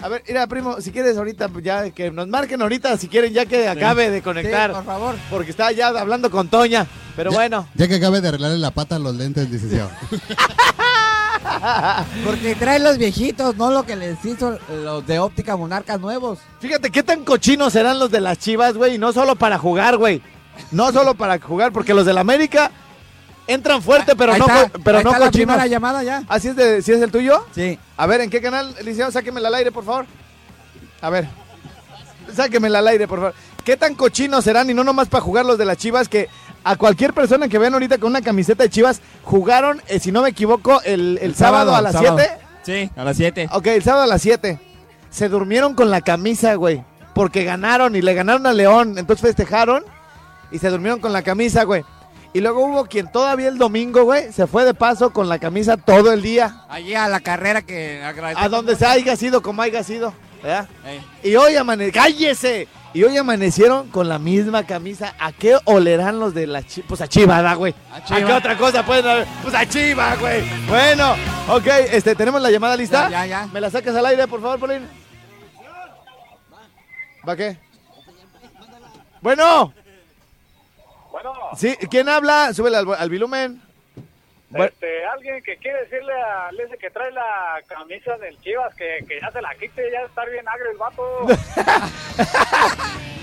A 0.00 0.08
ver, 0.08 0.22
mira, 0.28 0.46
primo, 0.46 0.80
si 0.80 0.90
quieres 0.92 1.16
ahorita, 1.16 1.48
pues 1.48 1.64
ya 1.64 1.90
que 1.90 2.10
nos 2.10 2.28
marquen 2.28 2.60
ahorita, 2.62 2.96
si 2.98 3.08
quieren, 3.08 3.32
ya 3.32 3.46
que 3.46 3.66
acabe 3.68 4.10
de 4.10 4.22
conectar. 4.22 4.70
Sí, 4.70 4.76
por 4.76 4.84
favor. 4.84 5.14
Porque 5.30 5.50
está 5.50 5.72
ya 5.72 5.88
hablando 5.88 6.30
con 6.30 6.48
Toña. 6.48 6.86
Pero 7.16 7.30
Ya- 7.30 7.36
bueno. 7.36 7.68
Ya 7.74 7.88
que 7.88 7.96
acabe 7.96 8.20
de 8.20 8.28
arreglarle 8.28 8.58
la 8.58 8.70
pata 8.70 8.96
a 8.96 8.98
los 8.98 9.14
lentes, 9.16 9.48
licenciado. 9.50 9.90
Porque 12.24 12.54
trae 12.54 12.78
los 12.78 12.98
viejitos, 12.98 13.56
no 13.56 13.70
lo 13.70 13.84
que 13.84 13.96
les 13.96 14.22
hizo 14.24 14.58
los 14.84 15.06
de 15.06 15.18
óptica 15.18 15.56
monarcas 15.56 16.00
nuevos. 16.00 16.38
Fíjate 16.60 16.90
qué 16.90 17.02
tan 17.02 17.24
cochinos 17.24 17.72
serán 17.72 17.98
los 17.98 18.10
de 18.10 18.20
las 18.20 18.38
chivas, 18.38 18.74
güey. 18.74 18.94
Y 18.94 18.98
no 18.98 19.12
solo 19.12 19.36
para 19.36 19.58
jugar, 19.58 19.96
güey. 19.96 20.22
No 20.70 20.92
solo 20.92 21.14
para 21.14 21.40
jugar, 21.40 21.72
porque 21.72 21.94
los 21.94 22.06
del 22.06 22.18
América 22.18 22.70
Entran 23.46 23.82
fuerte, 23.82 24.16
pero 24.16 24.32
Ahí 24.32 24.38
no, 24.40 24.46
está, 24.46 24.70
pero 24.82 24.98
ahí 24.98 25.04
no 25.04 25.10
está 25.10 25.20
la 25.20 25.26
cochinos. 25.26 25.46
primera 25.54 25.66
llamada 25.66 26.02
ya. 26.02 26.22
¿Así 26.28 26.48
es, 26.48 26.56
de, 26.56 26.80
¿sí 26.82 26.92
es 26.92 27.00
el 27.02 27.10
tuyo? 27.10 27.44
Sí. 27.54 27.78
A 27.96 28.06
ver, 28.06 28.22
¿en 28.22 28.30
qué 28.30 28.40
canal, 28.40 28.74
licenciado? 28.78 29.10
Sáquemela 29.12 29.48
al 29.48 29.54
aire, 29.56 29.70
por 29.70 29.84
favor. 29.84 30.06
A 31.02 31.10
ver. 31.10 31.28
Sáquemela 32.34 32.78
al 32.78 32.88
aire, 32.88 33.06
por 33.06 33.18
favor. 33.18 33.34
¿Qué 33.64 33.76
tan 33.76 33.94
cochinos 33.94 34.44
serán? 34.44 34.70
Y 34.70 34.74
no 34.74 34.82
nomás 34.84 35.08
para 35.08 35.22
jugar 35.22 35.44
los 35.44 35.58
de 35.58 35.64
las 35.66 35.76
chivas, 35.76 36.08
que 36.08 36.28
a 36.64 36.76
cualquier 36.76 37.12
persona 37.12 37.48
que 37.48 37.58
vean 37.58 37.74
ahorita 37.74 37.98
con 37.98 38.10
una 38.10 38.22
camiseta 38.22 38.62
de 38.64 38.70
chivas, 38.70 39.00
jugaron, 39.22 39.82
eh, 39.88 39.98
si 40.00 40.10
no 40.10 40.22
me 40.22 40.30
equivoco, 40.30 40.80
el, 40.82 41.18
el 41.20 41.34
sábado, 41.34 41.74
a 41.74 41.82
las 41.82 41.92
sábado. 41.92 42.16
7. 42.18 42.38
Sí, 42.62 42.90
a 42.96 43.04
las 43.04 43.16
7. 43.18 43.48
Ok, 43.52 43.66
el 43.66 43.82
sábado 43.82 44.04
a 44.04 44.06
las 44.06 44.22
7. 44.22 44.58
Se 45.10 45.28
durmieron 45.28 45.74
con 45.74 45.90
la 45.90 46.00
camisa, 46.00 46.54
güey. 46.54 46.82
Porque 47.14 47.44
ganaron 47.44 47.94
y 47.94 48.02
le 48.02 48.14
ganaron 48.14 48.46
a 48.46 48.52
León. 48.54 48.96
Entonces 48.98 49.20
festejaron 49.22 49.84
y 50.50 50.58
se 50.58 50.70
durmieron 50.70 50.98
con 51.00 51.12
la 51.12 51.22
camisa, 51.22 51.64
güey. 51.64 51.84
Y 52.34 52.40
luego 52.40 52.66
hubo 52.66 52.84
quien 52.86 53.10
todavía 53.12 53.46
el 53.46 53.58
domingo, 53.58 54.02
güey, 54.02 54.32
se 54.32 54.48
fue 54.48 54.64
de 54.64 54.74
paso 54.74 55.12
con 55.12 55.28
la 55.28 55.38
camisa 55.38 55.76
todo 55.76 56.12
el 56.12 56.20
día. 56.20 56.64
Allí 56.68 56.92
a 56.92 57.06
la 57.06 57.20
carrera 57.20 57.62
que 57.62 58.02
agradecemos 58.02 58.44
A 58.44 58.48
donde 58.48 58.74
se 58.74 58.84
haya 58.84 59.14
sido, 59.14 59.40
como 59.40 59.62
haya 59.62 59.84
sido. 59.84 60.12
¿verdad? 60.42 60.68
Ey. 60.84 61.30
Y 61.30 61.36
hoy 61.36 61.54
amanecieron, 61.54 62.02
cállese. 62.02 62.66
Y 62.92 63.04
hoy 63.04 63.16
amanecieron 63.16 63.88
con 63.88 64.08
la 64.08 64.18
misma 64.18 64.64
camisa. 64.64 65.14
¿A 65.20 65.30
qué 65.30 65.56
olerán 65.64 66.18
los 66.18 66.34
de 66.34 66.48
la? 66.48 66.64
Pues 66.88 67.00
a 67.00 67.06
Chivas, 67.06 67.56
güey. 67.56 67.72
A 67.92 67.98
¿A, 67.98 68.18
qué 68.18 68.32
otra 68.32 68.58
cosa 68.58 68.84
pueden 68.84 69.06
haber? 69.06 69.28
Pues 69.40 69.54
a 69.54 69.64
Chivas, 69.68 70.18
güey. 70.18 70.42
Bueno, 70.68 71.14
ok, 71.48 71.66
este, 71.92 72.16
¿tenemos 72.16 72.42
la 72.42 72.50
llamada 72.50 72.76
lista? 72.76 73.10
Ya, 73.10 73.26
ya, 73.26 73.44
ya. 73.44 73.46
¿Me 73.52 73.60
la 73.60 73.70
sacas 73.70 73.94
al 73.94 74.06
aire, 74.06 74.26
por 74.26 74.42
favor, 74.42 74.58
Polín? 74.58 74.88
¿Va 77.28 77.36
qué? 77.36 77.58
Bueno, 79.22 79.72
Bueno, 81.14 81.32
sí, 81.56 81.76
¿quién 81.92 82.08
habla? 82.08 82.52
Súbele 82.52 82.76
al, 82.78 82.92
al 82.92 83.08
volumen. 83.08 83.62
Bueno, 84.50 84.64
este, 84.66 85.06
alguien 85.06 85.40
que 85.44 85.56
quiere 85.58 85.84
decirle 85.84 86.12
a 86.12 86.50
ese 86.50 86.76
que 86.76 86.90
trae 86.90 87.12
la 87.12 87.60
camisa 87.68 88.16
del 88.18 88.36
Chivas 88.40 88.74
que, 88.74 89.04
que 89.06 89.20
ya 89.20 89.30
se 89.30 89.40
la 89.40 89.54
quite, 89.54 89.92
ya 89.92 90.00
está 90.00 90.24
bien 90.24 90.44
agrio 90.48 90.70
el 90.72 90.76
vato. 90.76 91.26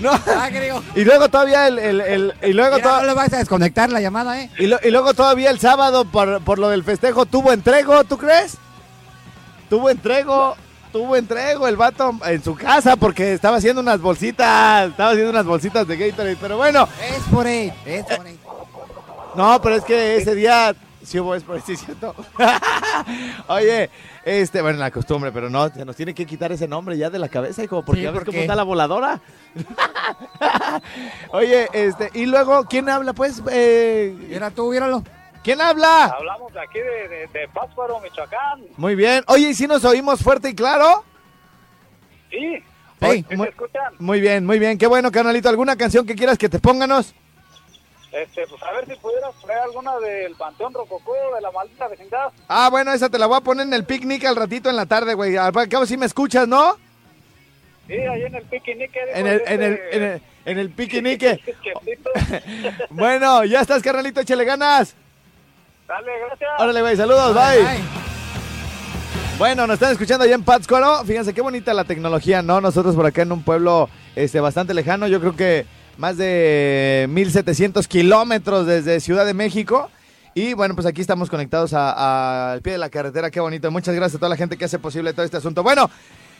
no. 0.00 0.18
Digo. 0.58 0.82
Y 0.94 1.04
luego 1.04 1.28
todavía 1.28 1.66
el, 1.68 1.78
el- 1.78 2.00
el- 2.00 2.34
y 2.42 2.54
luego 2.54 2.76
Mira, 2.76 3.00
no 3.00 3.06
le 3.08 3.12
vas 3.14 3.30
a 3.34 3.38
desconectar 3.38 3.90
la 3.90 4.00
llamada, 4.00 4.40
¿eh? 4.40 4.48
y, 4.58 4.68
lo- 4.68 4.80
y 4.82 4.90
luego 4.90 5.12
todavía 5.12 5.50
el 5.50 5.60
sábado 5.60 6.06
por, 6.06 6.42
por 6.44 6.58
lo 6.58 6.70
del 6.70 6.84
festejo 6.84 7.26
tuvo 7.26 7.52
entrego, 7.52 8.04
¿tú 8.04 8.16
crees? 8.16 8.56
Tuvo 9.68 9.90
entrego, 9.90 10.56
tuvo 10.92 11.16
entrego 11.16 11.66
el 11.66 11.76
vato 11.76 12.14
en 12.26 12.42
su 12.42 12.54
casa 12.54 12.96
porque 12.96 13.32
estaba 13.32 13.56
haciendo 13.56 13.80
unas 13.80 14.00
bolsitas, 14.00 14.90
estaba 14.90 15.10
haciendo 15.10 15.30
unas 15.30 15.46
bolsitas 15.46 15.86
de 15.88 15.96
Gatorade, 15.96 16.36
pero 16.40 16.56
bueno, 16.58 16.86
Es 17.14 17.22
por 17.32 17.46
ahí, 17.46 17.72
es 17.86 18.04
por 18.04 18.26
ahí. 18.26 18.38
no, 19.34 19.60
pero 19.62 19.76
es 19.76 19.84
que 19.84 20.16
ese 20.16 20.34
día 20.34 20.74
sí 21.02 21.18
hubo 21.18 21.34
es 21.34 21.42
por 21.42 21.60
sí, 21.62 21.76
cierto. 21.76 22.14
Oye, 23.48 23.90
este, 24.24 24.62
bueno, 24.62 24.78
la 24.78 24.90
costumbre, 24.90 25.32
pero 25.32 25.50
no, 25.50 25.68
se 25.70 25.84
nos 25.84 25.96
tiene 25.96 26.14
que 26.14 26.26
quitar 26.26 26.52
ese 26.52 26.68
nombre 26.68 26.96
ya 26.96 27.10
de 27.10 27.18
la 27.18 27.28
cabeza, 27.28 27.64
hijo, 27.64 27.82
porque 27.84 28.00
Sí, 28.00 28.04
ya 28.04 28.10
ves 28.10 28.20
¿por 28.20 28.26
cómo 28.26 28.38
está 28.38 28.54
la 28.54 28.62
voladora. 28.62 29.20
Oye, 31.32 31.68
este, 31.72 32.10
y 32.14 32.26
luego, 32.26 32.64
¿quién 32.64 32.88
habla? 32.88 33.12
Pues, 33.14 33.42
eh, 33.50 34.14
Mira 34.28 34.50
tú, 34.50 34.70
míralo. 34.70 35.02
¿Quién 35.42 35.60
habla? 35.60 36.04
Hablamos 36.06 36.52
de 36.52 36.60
aquí 36.60 36.78
de, 36.78 37.08
de, 37.08 37.26
de 37.28 37.48
Pátzcuaro, 37.48 38.00
Michoacán. 38.00 38.62
Muy 38.76 38.94
bien. 38.94 39.24
Oye, 39.28 39.48
¿y 39.50 39.54
si 39.54 39.66
nos 39.66 39.84
oímos 39.84 40.20
fuerte 40.20 40.48
y 40.50 40.54
claro? 40.54 41.04
Sí, 42.30 42.62
Sí. 43.00 43.24
¿sí 43.28 43.36
muy, 43.36 43.48
escuchan? 43.48 43.94
muy 43.98 44.20
bien, 44.20 44.46
muy 44.46 44.58
bien. 44.60 44.78
Qué 44.78 44.86
bueno, 44.86 45.10
carnalito. 45.10 45.48
¿Alguna 45.48 45.74
canción 45.76 46.06
que 46.06 46.14
quieras 46.14 46.38
que 46.38 46.48
te 46.48 46.60
pónganos? 46.60 47.14
Este, 48.12 48.46
pues 48.46 48.62
a 48.62 48.70
ver 48.72 48.86
si 48.86 48.94
pudieras 48.96 49.32
poner 49.40 49.56
alguna 49.58 49.98
del 49.98 50.34
Panteón 50.36 50.72
Rococó, 50.72 51.12
de 51.34 51.40
la 51.40 51.50
maldita 51.50 51.88
vecindad. 51.88 52.30
Ah, 52.46 52.68
bueno, 52.70 52.92
esa 52.92 53.08
te 53.08 53.18
la 53.18 53.26
voy 53.26 53.38
a 53.38 53.40
poner 53.40 53.66
en 53.66 53.72
el 53.74 53.84
picnic 53.84 54.24
al 54.26 54.36
ratito 54.36 54.70
en 54.70 54.76
la 54.76 54.86
tarde, 54.86 55.14
güey. 55.14 55.36
Al 55.36 55.52
cabo 55.68 55.84
si 55.86 55.96
me 55.96 56.06
escuchas, 56.06 56.46
¿no? 56.46 56.76
Sí, 57.88 57.94
ahí 57.94 58.22
en 58.22 58.34
el 58.36 58.44
piquinique. 58.44 59.00
dijo 59.06 59.18
En 59.18 59.26
el, 59.26 59.42
en 59.46 59.62
el, 59.62 59.72
este- 59.72 59.96
en 59.96 60.02
el, 60.04 60.22
en 60.44 60.58
el 60.58 60.70
piquinique. 60.74 61.40
Quietito. 61.60 62.10
Bueno, 62.90 63.44
ya 63.44 63.62
estás, 63.62 63.82
carnalito. 63.82 64.20
Échale 64.20 64.44
ganas. 64.44 64.94
Dale, 65.92 66.10
gracias. 66.26 66.50
Órale, 66.58 66.80
güey. 66.80 66.96
Saludos, 66.96 67.34
bye. 67.34 67.80
Bueno, 69.38 69.66
nos 69.66 69.74
están 69.74 69.92
escuchando 69.92 70.24
allá 70.24 70.34
en 70.34 70.42
Pátzcuaro. 70.44 71.04
Fíjense 71.04 71.34
qué 71.34 71.40
bonita 71.40 71.74
la 71.74 71.84
tecnología, 71.84 72.42
¿no? 72.42 72.60
Nosotros 72.60 72.94
por 72.94 73.04
acá 73.06 73.22
en 73.22 73.32
un 73.32 73.42
pueblo 73.42 73.88
este, 74.14 74.40
bastante 74.40 74.72
lejano, 74.74 75.06
yo 75.08 75.20
creo 75.20 75.34
que 75.36 75.66
más 75.98 76.16
de 76.16 77.06
1700 77.10 77.88
kilómetros 77.88 78.66
desde 78.66 79.00
Ciudad 79.00 79.26
de 79.26 79.34
México. 79.34 79.90
Y 80.34 80.54
bueno, 80.54 80.74
pues 80.74 80.86
aquí 80.86 81.00
estamos 81.02 81.28
conectados 81.28 81.74
a- 81.74 81.92
a- 81.92 82.52
al 82.52 82.62
pie 82.62 82.72
de 82.72 82.78
la 82.78 82.88
carretera. 82.88 83.30
Qué 83.30 83.40
bonito. 83.40 83.70
Muchas 83.70 83.94
gracias 83.94 84.16
a 84.16 84.18
toda 84.18 84.30
la 84.30 84.36
gente 84.36 84.56
que 84.56 84.64
hace 84.64 84.78
posible 84.78 85.12
todo 85.12 85.24
este 85.26 85.36
asunto. 85.36 85.62
Bueno, 85.62 85.90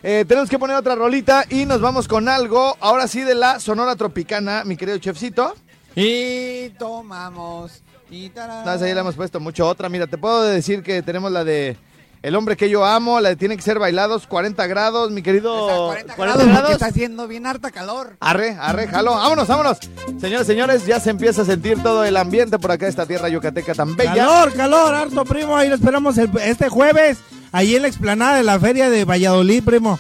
eh, 0.03 0.25
tenemos 0.27 0.49
que 0.49 0.59
poner 0.59 0.77
otra 0.77 0.95
rolita 0.95 1.45
y 1.51 1.67
nos 1.67 1.81
vamos 1.83 2.09
con 2.09 2.27
algo, 2.29 2.77
ahora 2.81 3.07
sí, 3.07 3.21
de 3.21 3.35
la 3.35 3.61
Sonora 3.61 3.97
Tropicana, 3.97 4.65
mi 4.65 4.77
querido 4.79 4.97
chefcito. 4.99 5.55
Y 5.95 6.71
tomamos. 6.79 7.83
Y 8.13 8.29
tarán. 8.29 8.65
No, 8.65 8.73
esa 8.75 8.87
ya 8.87 8.95
le 8.95 9.01
hemos 9.01 9.15
puesto 9.17 9.41
mucho. 9.41 9.67
Otra, 9.67 9.89
mira, 9.89 10.07
te 10.07 10.19
puedo 10.19 10.43
decir 10.43 10.83
que 10.83 11.01
tenemos 11.03 11.33
la 11.33 11.45
de 11.45 11.77
El 12.23 12.37
hombre 12.37 12.57
que 12.57 12.69
yo 12.69 12.85
amo, 12.85 13.21
la 13.21 13.31
de 13.31 13.37
Tiene 13.37 13.57
que 13.57 13.63
ser 13.63 13.79
bailados, 13.79 14.27
40 14.27 14.67
grados, 14.67 15.11
mi 15.11 15.23
querido. 15.23 15.93
Esa, 15.95 16.15
40 16.15 16.45
grados, 16.45 16.71
está 16.73 16.87
haciendo 16.87 17.27
bien 17.27 17.47
harta 17.47 17.71
calor. 17.71 18.17
Arre, 18.21 18.57
arre, 18.61 18.87
jalo. 18.87 19.13
Vámonos, 19.13 19.49
vámonos. 19.49 19.79
Señores, 20.21 20.47
señores, 20.47 20.87
ya 20.87 21.01
se 21.01 21.11
empieza 21.11 21.43
a 21.43 21.45
sentir 21.47 21.83
todo 21.83 22.05
el 22.05 22.17
ambiente 22.19 22.59
por 22.59 22.71
acá, 22.71 22.87
esta 22.87 23.07
tierra 23.07 23.29
yucateca 23.31 23.75
tan 23.75 23.97
bella. 23.97 24.15
Calor, 24.15 24.53
calor, 24.53 24.95
harto, 24.95 25.25
primo. 25.25 25.57
Ahí 25.57 25.69
lo 25.71 25.75
esperamos 25.77 26.19
el- 26.19 26.31
este 26.45 26.69
jueves, 26.69 27.19
ahí 27.51 27.75
en 27.77 27.83
la 27.83 27.89
explanada 27.89 28.37
de 28.37 28.43
la 28.45 28.61
feria 28.61 28.91
de 28.91 29.05
Valladolid, 29.07 29.65
primo. 29.65 29.99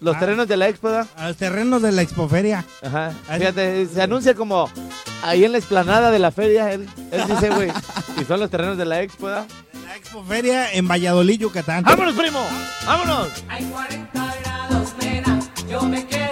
Los 0.00 0.18
terrenos 0.18 0.46
de 0.46 0.58
la 0.58 0.68
expo, 0.68 0.88
¿verdad? 0.88 1.06
A 1.16 1.28
los 1.28 1.36
terrenos 1.38 1.80
de 1.80 1.90
la 1.90 2.02
expoferia. 2.02 2.66
Ajá. 2.82 3.12
Fíjate, 3.38 3.86
se 3.86 4.02
anuncia 4.02 4.34
como 4.34 4.68
ahí 5.24 5.44
en 5.44 5.52
la 5.52 5.58
explanada 5.58 6.10
de 6.10 6.18
la 6.18 6.30
feria. 6.30 6.72
Él, 6.72 6.88
él 7.10 7.22
dice, 7.28 7.50
güey. 7.50 7.70
Y 8.20 8.24
son 8.24 8.38
los 8.38 8.48
terrenos 8.48 8.78
de 8.78 8.84
la 8.84 9.02
expo, 9.02 9.26
¿verdad? 9.26 9.46
La 9.86 9.96
expoferia 9.96 10.72
en 10.72 10.86
Valladolid, 10.86 11.40
Yucatán. 11.40 11.82
¡Vámonos, 11.82 12.14
primo! 12.14 12.46
¡Vámonos! 12.86 13.28
Hay 13.48 13.64
40 13.64 14.34
grados, 14.44 14.94
nena, 15.00 15.40
yo 15.68 15.82
me 15.82 16.06
quiero 16.06 16.23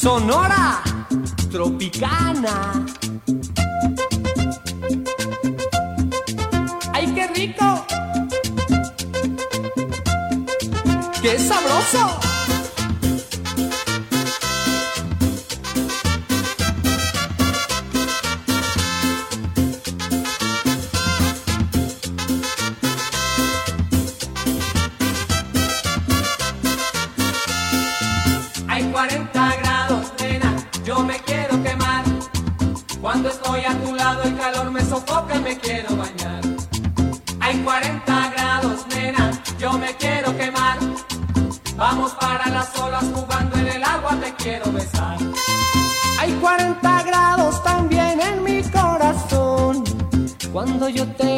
Sonora 0.00 0.80
Tropicana. 1.50 2.86
¡Ay, 6.92 7.12
qué 7.16 7.26
rico! 7.34 7.84
¡Qué 11.20 11.36
sabroso! 11.36 12.27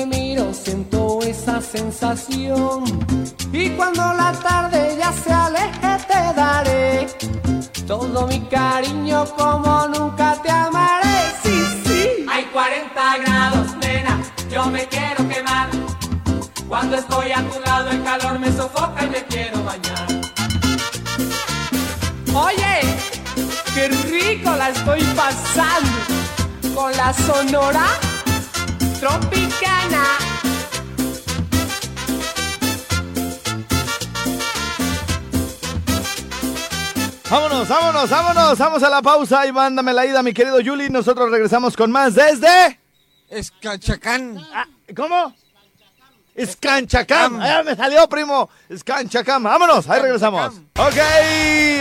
Miro 0.06 0.52
siento 0.54 1.20
esa 1.22 1.60
sensación. 1.60 2.84
Y 3.52 3.70
cuando 3.70 4.00
la 4.14 4.32
tarde 4.32 4.96
ya 4.98 5.12
se 5.12 5.32
aleje 5.32 6.04
te 6.06 6.34
daré 6.34 7.06
todo 7.86 8.26
mi 8.26 8.40
cariño 8.48 9.24
como 9.36 9.88
nunca 9.88 10.36
te 10.42 10.50
amaré. 10.50 11.18
Sí, 11.42 11.62
sí. 11.84 12.26
Hay 12.30 12.44
40 12.44 13.18
grados, 13.18 13.76
nena, 13.80 14.18
yo 14.50 14.66
me 14.66 14.86
quiero 14.86 15.28
quemar. 15.28 15.68
Cuando 16.68 16.96
estoy 16.96 17.32
a 17.32 17.42
tu 17.48 17.60
lado 17.60 17.90
el 17.90 18.02
calor 18.02 18.38
me 18.38 18.52
sofoca 18.52 19.04
y 19.04 19.10
me 19.10 19.22
quiero 19.24 19.62
bañar. 19.64 20.06
Oye, 22.32 22.80
qué 23.74 23.88
rico 23.88 24.50
la 24.56 24.70
estoy 24.70 25.02
pasando 25.14 26.74
con 26.74 26.92
la 26.96 27.12
sonora 27.12 27.86
tropicana. 29.00 30.04
Vámonos, 37.30 37.68
vámonos, 37.68 38.10
vámonos. 38.10 38.58
Vamos 38.58 38.82
a 38.82 38.90
la 38.90 39.02
pausa 39.02 39.46
y 39.46 39.52
mándame 39.52 39.92
la 39.92 40.04
ida, 40.04 40.22
mi 40.22 40.32
querido 40.32 40.60
Yuli. 40.60 40.90
Nosotros 40.90 41.30
regresamos 41.30 41.76
con 41.76 41.90
más 41.90 42.14
desde. 42.14 42.78
Escachacán. 43.28 44.38
Ah, 44.52 44.66
¿Cómo? 44.94 45.34
Escanchacam. 46.34 47.40
Ah, 47.40 47.62
me 47.64 47.76
salió, 47.76 48.08
primo. 48.08 48.48
Escanchacam. 48.68 49.42
Vámonos, 49.42 49.88
ahí 49.88 50.00
regresamos. 50.00 50.54
Ok, 50.78 50.96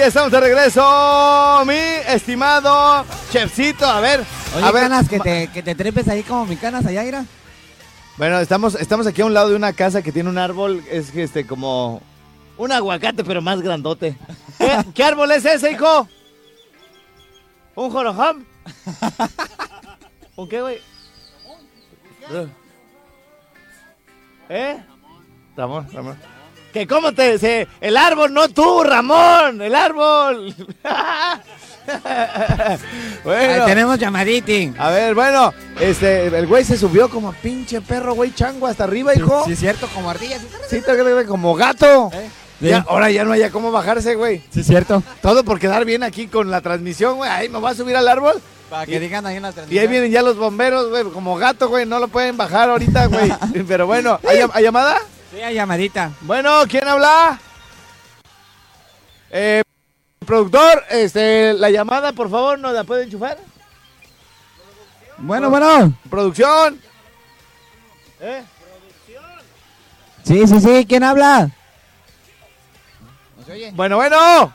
estamos 0.03 0.31
de 0.31 0.39
regreso. 0.39 1.63
Mi 1.65 1.77
estimado 2.07 3.05
chefcito, 3.31 3.85
a 3.85 3.99
ver. 4.01 4.38
Oye, 4.55 4.65
a 4.65 4.71
ver. 4.71 4.83
canas, 4.83 5.07
que 5.09 5.19
te, 5.19 5.47
que 5.47 5.61
te 5.63 5.75
trepes 5.75 6.07
ahí 6.07 6.23
como 6.23 6.45
mi 6.45 6.55
canas 6.55 6.85
allá, 6.85 7.05
Ira. 7.05 7.25
Bueno, 8.17 8.39
estamos, 8.39 8.75
estamos 8.75 9.07
aquí 9.07 9.21
a 9.21 9.25
un 9.25 9.33
lado 9.33 9.49
de 9.49 9.55
una 9.55 9.73
casa 9.73 10.01
que 10.01 10.11
tiene 10.11 10.29
un 10.29 10.37
árbol, 10.37 10.83
es 10.91 11.11
que 11.11 11.23
este 11.23 11.45
como 11.47 12.01
un 12.57 12.71
aguacate, 12.71 13.23
pero 13.23 13.41
más 13.41 13.61
grandote. 13.61 14.17
¿Qué, 14.57 14.77
qué 14.93 15.03
árbol 15.03 15.31
es 15.31 15.45
ese, 15.45 15.71
hijo? 15.71 16.07
¿Un 17.75 17.89
jorojam? 17.89 18.45
¿Un 20.35 20.49
qué, 20.49 20.61
güey? 20.61 20.81
¿Eh? 24.49 24.83
Ramón, 25.55 25.87
Ramón. 25.93 26.17
Que 26.73 26.87
cómo 26.87 27.13
te... 27.13 27.37
Se, 27.39 27.67
el 27.81 27.97
árbol, 27.97 28.33
no 28.33 28.49
tú, 28.49 28.83
Ramón, 28.83 29.61
el 29.61 29.75
árbol. 29.75 30.53
bueno. 33.23 33.53
Ahí 33.53 33.61
tenemos 33.65 33.97
llamaditi. 33.97 34.73
A 34.77 34.89
ver, 34.89 35.15
bueno, 35.15 35.53
este, 35.79 36.27
el 36.27 36.47
güey 36.47 36.63
se 36.63 36.77
subió 36.77 37.09
como 37.09 37.33
pinche 37.33 37.81
perro, 37.81 38.13
güey, 38.13 38.33
chango, 38.33 38.67
hasta 38.67 38.83
arriba, 38.83 39.15
hijo. 39.15 39.43
Sí, 39.45 39.53
es 39.53 39.59
cierto, 39.59 39.87
como 39.93 40.09
ardillas. 40.09 40.41
Sí, 40.69 40.81
que 40.81 41.25
como 41.25 41.55
gato. 41.55 42.09
¿Eh? 42.13 42.29
Ya, 42.61 42.85
ahora 42.87 43.09
ya 43.09 43.23
no 43.23 43.31
haya 43.31 43.51
cómo 43.51 43.71
bajarse, 43.71 44.15
güey. 44.15 44.43
Sí, 44.51 44.59
es 44.59 44.67
cierto. 44.67 45.01
Todo 45.21 45.43
por 45.43 45.59
quedar 45.59 45.85
bien 45.85 46.03
aquí 46.03 46.27
con 46.27 46.51
la 46.51 46.61
transmisión, 46.61 47.15
güey. 47.15 47.29
Ahí 47.29 47.49
me 47.49 47.57
voy 47.57 47.71
a 47.71 47.73
subir 47.73 47.95
al 47.95 48.07
árbol. 48.07 48.39
Para 48.69 48.85
que 48.85 48.99
digan 48.99 49.25
ahí 49.25 49.37
en 49.37 49.43
la 49.43 49.49
Y 49.49 49.53
transmisión. 49.53 49.81
ahí 49.81 49.87
vienen 49.87 50.11
ya 50.11 50.21
los 50.21 50.37
bomberos, 50.37 50.89
güey, 50.89 51.05
como 51.05 51.37
gato, 51.37 51.69
güey. 51.69 51.85
No 51.85 51.99
lo 51.99 52.09
pueden 52.09 52.37
bajar 52.37 52.69
ahorita, 52.69 53.07
güey. 53.07 53.31
Pero 53.67 53.87
bueno, 53.87 54.19
¿hay, 54.27 54.39
hay 54.53 54.63
llamada? 54.63 54.97
Sí, 55.31 55.41
hay 55.41 55.55
llamadita. 55.55 56.11
Bueno, 56.21 56.63
¿quién 56.67 56.87
habla? 56.87 57.39
Eh, 59.29 59.61
productor, 60.25 60.83
este, 60.89 61.53
la 61.53 61.69
llamada, 61.69 62.13
por 62.13 62.29
favor, 62.29 62.57
¿nos 62.57 62.73
la 62.73 62.83
puede 62.83 63.03
enchufar? 63.03 63.37
Bueno, 65.17 65.49
bueno. 65.49 65.93
Producción. 66.09 66.79
¿Eh? 68.21 68.43
Sí, 70.23 70.47
sí, 70.47 70.59
sí. 70.59 70.85
¿Quién 70.87 71.03
habla? 71.03 71.49
Bueno, 73.73 73.97
bueno. 73.97 74.53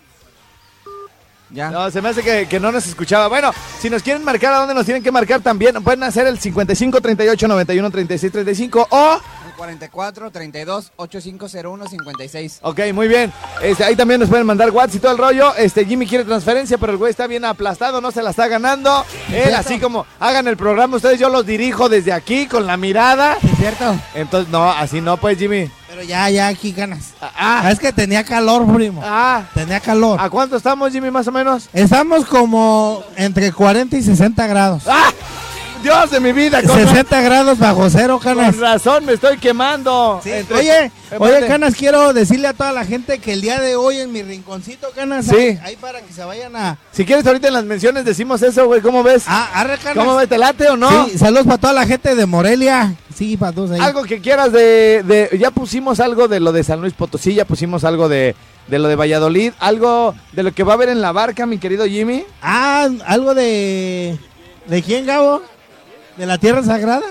Ya. 1.51 1.71
No, 1.71 1.89
se 1.91 2.03
me 2.03 2.09
hace 2.09 2.23
que, 2.23 2.49
que 2.49 2.59
no 2.59 2.73
nos 2.73 2.87
escuchaba. 2.87 3.29
Bueno, 3.29 3.53
si 3.79 3.89
nos 3.91 4.03
quieren 4.03 4.25
marcar, 4.25 4.55
¿a 4.55 4.59
dónde 4.59 4.75
nos 4.75 4.85
tienen 4.85 5.03
que 5.03 5.13
marcar 5.13 5.41
también? 5.41 5.83
Pueden 5.85 6.03
hacer 6.03 6.27
el 6.27 6.39
55 6.39 7.01
38 7.01 7.47
91 7.47 7.91
36 7.91 8.33
35 8.33 8.89
o... 8.91 9.21
44 9.57 10.31
32 10.31 10.93
8501 10.97 11.89
56. 11.89 12.59
Ok, 12.63 12.81
muy 12.93 13.09
bien. 13.09 13.33
Este, 13.63 13.85
ahí 13.85 13.97
también 13.97 14.21
nos 14.21 14.29
pueden 14.29 14.47
mandar 14.47 14.71
WhatsApp 14.71 14.97
y 14.97 14.99
todo 15.01 15.13
el 15.13 15.19
rollo. 15.19 15.55
Este, 15.57 15.85
Jimmy 15.85 16.07
quiere 16.07 16.25
transferencia, 16.25 16.79
pero 16.79 16.93
el 16.93 16.99
güey 16.99 17.11
está 17.11 17.27
bien 17.27 17.45
aplastado, 17.45 18.01
no 18.01 18.11
se 18.11 18.23
la 18.23 18.31
está 18.31 18.49
ganando. 18.49 19.05
Él, 19.33 19.55
así 19.55 19.79
como 19.79 20.07
hagan 20.21 20.49
el 20.49 20.57
programa, 20.57 20.97
ustedes 20.97 21.19
yo 21.19 21.29
los 21.29 21.47
dirijo 21.47 21.89
desde 21.89 22.13
aquí 22.13 22.47
con 22.47 22.67
la 22.67 22.77
mirada. 22.77 23.37
¿Es 23.43 23.57
cierto? 23.59 23.95
Entonces, 24.15 24.51
no, 24.53 24.71
así 24.71 25.01
no, 25.01 25.17
pues, 25.17 25.39
Jimmy. 25.39 25.71
Pero 25.89 26.03
ya, 26.03 26.29
ya, 26.29 26.49
aquí 26.49 26.73
ganas. 26.73 27.13
Ah, 27.21 27.69
Es 27.71 27.79
que 27.79 27.93
tenía 27.93 28.25
calor, 28.25 28.67
primo. 28.75 29.01
ah. 29.05 29.45
Tenía 29.55 29.79
calor. 29.79 30.21
¿A 30.21 30.29
cuánto 30.29 30.57
estamos, 30.57 30.91
Jimmy, 30.93 31.11
más 31.13 31.29
o 31.29 31.33
menos? 31.33 31.69
Estamos 31.73 32.25
como 32.27 33.05
entre 33.17 33.53
40 33.53 33.97
y 33.97 34.03
60 34.03 34.45
grados. 34.49 34.83
¡Ah! 34.89 35.13
Dios 35.85 36.11
de 36.11 36.19
mi 36.21 36.33
vida, 36.33 36.63
con, 36.63 36.77
60 36.79 37.21
grados 37.21 37.59
bajo 37.59 37.89
cero, 37.91 38.19
canas. 38.23 38.55
con 38.55 38.61
razón 38.63 39.05
me 39.05 39.13
estoy 39.13 39.37
quemando. 39.39 40.21
Sí, 40.25 40.33
Entre- 40.33 40.57
Oye, 40.57 40.71
oye, 40.73 40.91
Espérate. 41.13 41.47
Canas, 41.47 41.75
quiero 41.77 42.13
decirle 42.13 42.49
a 42.49 42.55
toda 42.55 42.73
la 42.73 42.85
gente 42.85 43.19
que 43.19 43.35
el 43.35 43.43
día 43.43 43.61
de 43.61 43.77
hoy 43.77 43.99
en 43.99 44.11
mi 44.11 44.23
rinconcito, 44.23 44.89
Canas, 44.95 45.27
Sí. 45.27 45.37
ahí, 45.37 45.59
ahí 45.63 45.77
para 45.77 46.01
que 46.01 46.13
se 46.13 46.25
vayan 46.25 46.57
a... 46.57 46.79
Si 46.91 47.05
quieres, 47.05 47.27
ahorita 47.27 47.49
en 47.49 47.55
las 47.55 47.65
menciones 47.65 48.05
decimos 48.05 48.41
eso, 48.43 48.67
güey. 48.67 48.81
¿Cómo 48.81 49.03
ves? 49.03 49.25
Ah, 49.27 49.51
arre, 49.55 49.77
Canas. 49.79 49.99
¿Cómo 50.05 50.17
ves? 50.17 50.29
¿Te 50.29 50.39
late 50.39 50.69
o 50.71 50.77
no? 50.77 51.07
Sí, 51.07 51.19
saludos 51.19 51.45
para 51.45 51.59
toda 51.59 51.73
la 51.75 51.87
gente 51.87 52.15
de 52.15 52.27
Morelia. 52.27 52.95
Sí, 53.15 53.37
para 53.37 53.53
todos 53.53 53.71
ahí. 53.73 53.81
Algo 53.81 54.03
que 54.05 54.21
quieras 54.21 54.51
de, 54.53 55.03
de- 55.05 55.39
Ya 55.39 55.51
pusimos 55.51 56.01
algo 56.01 56.27
de 56.29 56.41
lo 56.41 56.51
de 56.53 56.65
San 56.65 56.81
Luis 56.81 56.95
Potosí, 56.95 57.35
ya 57.35 57.45
pusimos 57.45 57.85
algo 57.85 58.09
de, 58.09 58.35
de 58.69 58.79
lo 58.79 58.89
de 58.89 58.97
Valladolid, 58.97 59.53
algo 59.61 60.15
de 60.33 60.43
lo 60.43 60.53
que 60.53 60.65
va 60.65 60.73
a 60.73 60.75
haber 60.77 60.89
en 60.89 61.01
la 61.03 61.13
barca, 61.13 61.45
mi 61.47 61.59
querido 61.59 61.85
Jimmy. 61.87 62.25
Ah, 62.43 62.89
algo 63.07 63.35
de... 63.35 64.19
¿De 64.67 64.83
quién, 64.83 65.05
Gabo? 65.05 65.43
¿De 66.17 66.27
la 66.27 66.39
Tierra 66.39 66.63
Sagrada? 66.63 67.07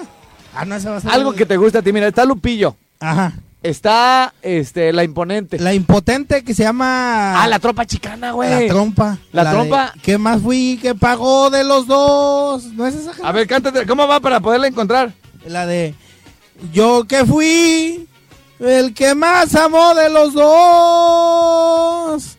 Ah, 0.56 0.66
no, 0.66 0.76
ese 0.76 0.90
va 0.90 0.98
a 0.98 1.02
ser... 1.02 1.12
Algo 1.12 1.34
que 1.34 1.46
te 1.46 1.58
gusta 1.58 1.80
a 1.80 1.82
ti, 1.82 1.92
mira, 1.92 2.08
está 2.08 2.26
Lupillo, 2.26 2.76
Ajá. 3.00 3.34
está 3.64 4.34
este 4.42 4.94
la 4.94 5.04
imponente. 5.04 5.60
La 5.60 5.74
impotente 5.74 6.44
que 6.44 6.54
se 6.54 6.64
llama... 6.64 7.42
Ah, 7.44 7.48
la 7.48 7.60
tropa 7.60 7.86
chicana, 7.86 8.32
güey. 8.32 8.68
La 8.68 8.74
trompa. 8.74 9.18
La 9.32 9.44
de- 9.46 9.50
trompa. 9.52 9.94
¿Qué 10.02 10.18
más 10.18 10.42
fui 10.42 10.80
que 10.82 10.96
pagó 10.96 11.50
de 11.50 11.64
los 11.64 11.88
dos? 11.88 12.66
¿No 12.74 12.86
es 12.88 12.96
esa? 12.96 13.12
A 13.24 13.32
ver, 13.32 13.48
cántate, 13.48 13.86
¿cómo 13.86 14.08
va 14.08 14.20
para 14.20 14.40
poderla 14.40 14.68
encontrar? 14.68 15.12
La 15.46 15.66
de 15.66 15.94
yo 16.72 17.04
que 17.06 17.26
fui 17.26 18.08
el 18.60 18.94
que 18.94 19.16
más 19.16 19.54
amó 19.56 19.94
de 19.96 20.10
los 20.10 20.34
dos. 20.34 22.38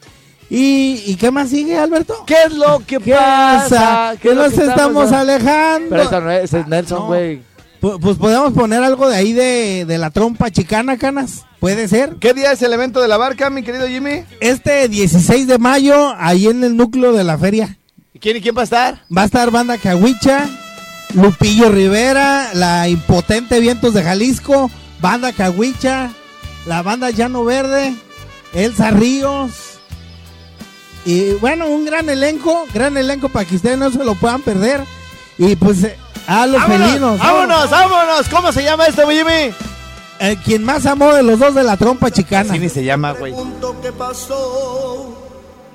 ¿Y, 0.57 1.03
y 1.07 1.17
qué 1.17 1.31
más 1.31 1.51
sigue, 1.51 1.77
Alberto? 1.77 2.15
¿Qué 2.27 2.37
es 2.47 2.53
lo 2.53 2.79
que 2.87 2.99
¿Qué 2.99 3.13
pasa? 3.13 4.15
Que 4.21 4.35
lo 4.35 4.45
nos 4.45 4.57
estamos 4.57 5.11
alejando. 5.13 5.89
Pero 5.91 6.03
eso 6.03 6.21
no 6.21 6.31
es, 6.31 6.53
Nelson, 6.69 7.07
güey. 7.07 7.43
Pu- 7.81 7.99
Pues 8.01 8.17
podemos 8.17 8.53
poner 8.53 8.83
algo 8.83 9.09
de 9.09 9.17
ahí 9.17 9.33
de, 9.33 9.85
de 9.87 9.99
la 9.99 10.11
trompa 10.11 10.51
chicana, 10.51 10.97
canas. 10.97 11.45
¿Puede 11.59 11.89
ser? 11.89 12.17
¿Qué 12.21 12.35
día 12.35 12.53
es 12.53 12.63
el 12.63 12.73
evento 12.73 13.01
de 13.01 13.09
la 13.09 13.17
barca, 13.17 13.51
mi 13.51 13.63
querido 13.63 13.89
Jimmy? 13.89 14.25
Este 14.41 14.89
16 14.89 15.47
de 15.47 15.59
mayo, 15.59 16.15
ahí 16.19 16.47
en 16.47 16.63
el 16.63 16.77
núcleo 16.77 17.13
de 17.13 17.25
la 17.25 17.37
feria. 17.39 17.77
¿Quién 18.21 18.37
y 18.37 18.41
quién 18.41 18.57
va 18.57 18.61
a 18.61 18.65
estar? 18.65 19.01
Va 19.15 19.23
a 19.23 19.25
estar 19.27 19.51
Banda 19.51 19.77
Cahuicha, 19.79 20.49
Lupillo 21.15 21.69
Rivera, 21.71 22.51
la 22.55 22.89
impotente 22.89 23.61
Vientos 23.61 23.93
de 23.95 24.03
Jalisco, 24.03 24.71
Banda 25.01 25.33
Cahuicha, 25.33 26.11
la 26.67 26.83
banda 26.83 27.11
Llano 27.11 27.45
Verde, 27.45 27.95
Elsa 28.53 28.91
Ríos. 28.91 29.74
Y 31.05 31.33
bueno, 31.35 31.67
un 31.67 31.85
gran 31.85 32.09
elenco, 32.09 32.67
gran 32.73 32.97
elenco 32.97 33.29
para 33.29 33.45
que 33.45 33.57
ustedes 33.57 33.79
no 33.79 33.91
se 33.91 34.05
lo 34.05 34.15
puedan 34.15 34.43
perder. 34.43 34.85
Y 35.37 35.57
pues 35.57 35.85
eh, 35.85 35.97
a 36.27 36.47
los 36.47 36.63
felinos. 36.65 37.19
¡Vámonos, 37.19 37.71
vámonos! 37.71 38.29
¿Cómo 38.31 38.53
se 38.53 38.63
llama 38.63 38.87
esto, 38.87 39.09
Jimmy? 39.09 39.55
Eh, 40.21 40.39
quien 40.45 40.65
más 40.65 40.87
amó 40.87 41.13
de 41.13 41.23
los 41.23 41.39
dos 41.39 41.55
de 41.55 41.63
la 41.63 41.77
trompa 41.77 42.11
chicana. 42.11 42.51
Así 42.51 42.59
ni 42.59 42.69
se 42.69 42.85
llama, 42.85 43.13
güey. 43.13 43.33
pregunto 43.33 43.77
qué 43.83 43.93
pasó 43.93 45.15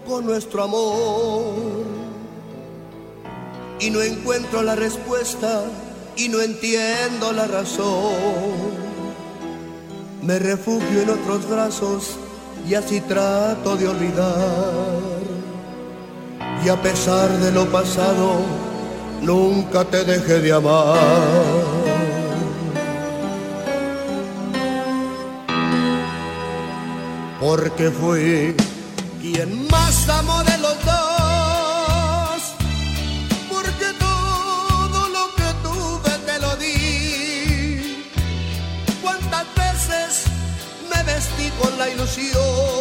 con 0.07 0.25
nuestro 0.25 0.63
amor. 0.63 1.53
Y 3.79 3.91
no 3.91 4.01
encuentro 4.01 4.63
la 4.63 4.75
respuesta 4.75 5.63
y 6.15 6.29
no 6.29 6.41
entiendo 6.41 7.31
la 7.31 7.47
razón. 7.47 8.89
Me 10.21 10.39
refugio 10.39 11.01
en 11.01 11.09
otros 11.11 11.47
brazos 11.47 12.17
y 12.67 12.73
así 12.73 12.99
trato 13.01 13.77
de 13.77 13.87
olvidar 13.87 15.18
y 16.63 16.69
a 16.69 16.75
pesar 16.81 17.29
de 17.39 17.51
lo 17.51 17.65
pasado, 17.67 18.41
nunca 19.21 19.85
te 19.85 20.03
dejé 20.03 20.39
de 20.41 20.53
amar. 20.53 20.99
Porque 27.39 27.89
fui 27.89 28.55
quien 29.21 29.67
más 29.67 30.09
amó 30.09 30.43
de 30.43 30.57
los 30.57 30.75
dos, 30.85 32.41
porque 33.49 33.87
todo 33.97 35.09
lo 35.09 35.35
que 35.37 35.49
tuve 35.63 36.11
te 36.25 36.39
lo 36.39 36.55
di. 36.57 38.05
¿Cuántas 39.01 39.45
veces 39.55 40.25
me 40.91 41.03
vestí 41.03 41.49
con 41.61 41.77
la 41.77 41.89
ilusión? 41.89 42.78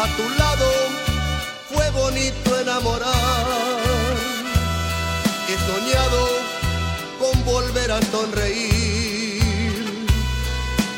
A 0.00 0.06
tu 0.16 0.26
lado 0.38 0.70
fue 1.68 1.90
bonito 1.90 2.60
enamorar. 2.60 3.46
He 5.48 5.56
soñado 5.70 6.22
con 7.18 7.44
volver 7.44 7.90
a 7.90 8.00
sonreír, 8.02 9.84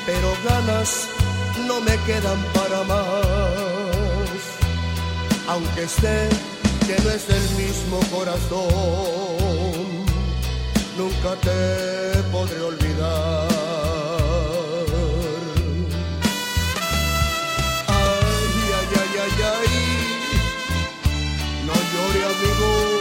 pero 0.04 0.28
ganas 0.44 1.06
no 1.66 1.80
me 1.80 1.96
quedan 2.04 2.44
para 2.52 2.82
más. 2.84 4.40
Aunque 5.48 5.88
sé 5.88 6.28
que 6.86 7.02
no 7.02 7.10
es 7.10 7.26
el 7.30 7.46
mismo 7.62 8.00
corazón, 8.14 8.68
nunca 10.98 11.30
te 11.46 12.22
podré 12.30 12.60
olvidar. 12.60 13.49
Ay, 19.36 19.42
ay, 19.42 19.68
no 21.66 21.72
llore 21.72 22.24
amigo. 22.24 22.99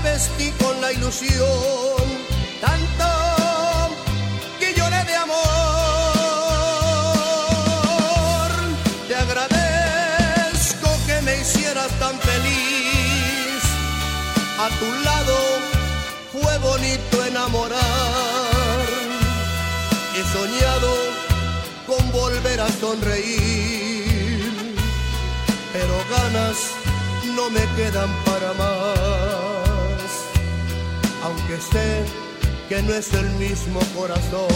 Me 0.00 0.10
vestí 0.10 0.50
con 0.62 0.80
la 0.80 0.92
ilusión, 0.92 2.04
tanto 2.60 3.06
que 4.58 4.74
lloré 4.74 5.04
de 5.04 5.14
amor. 5.14 5.38
Te 9.08 9.14
agradezco 9.16 10.88
que 11.06 11.20
me 11.22 11.40
hicieras 11.40 11.90
tan 11.98 12.18
feliz 12.20 13.62
a 14.64 14.68
tu 14.80 14.88
lado 15.04 15.36
fue 16.32 16.58
bonito 16.58 17.24
enamorar. 17.24 17.78
He 20.16 20.22
soñado 20.36 20.90
con 21.86 22.12
volver 22.12 22.60
a 22.60 22.68
sonreír, 22.68 24.52
pero 25.72 25.94
ganas 26.10 26.56
no 27.36 27.50
me 27.50 27.64
quedan 27.76 28.10
para 28.24 28.52
más. 28.54 29.17
Aunque 31.48 31.62
sé 31.64 32.04
que 32.68 32.82
no 32.82 32.92
es 32.92 33.10
el 33.14 33.24
mismo 33.30 33.80
corazón. 33.96 34.48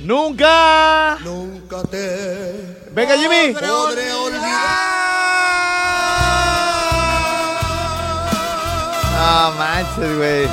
¡Nunca! 0.00 1.16
Nunca 1.24 1.82
te 1.84 2.76
Venga, 2.92 3.16
Jimmy. 3.16 3.54
podré 3.54 4.12
olvidar. 4.12 4.76
No 9.14 9.52
manches, 9.52 10.16
güey. 10.18 10.44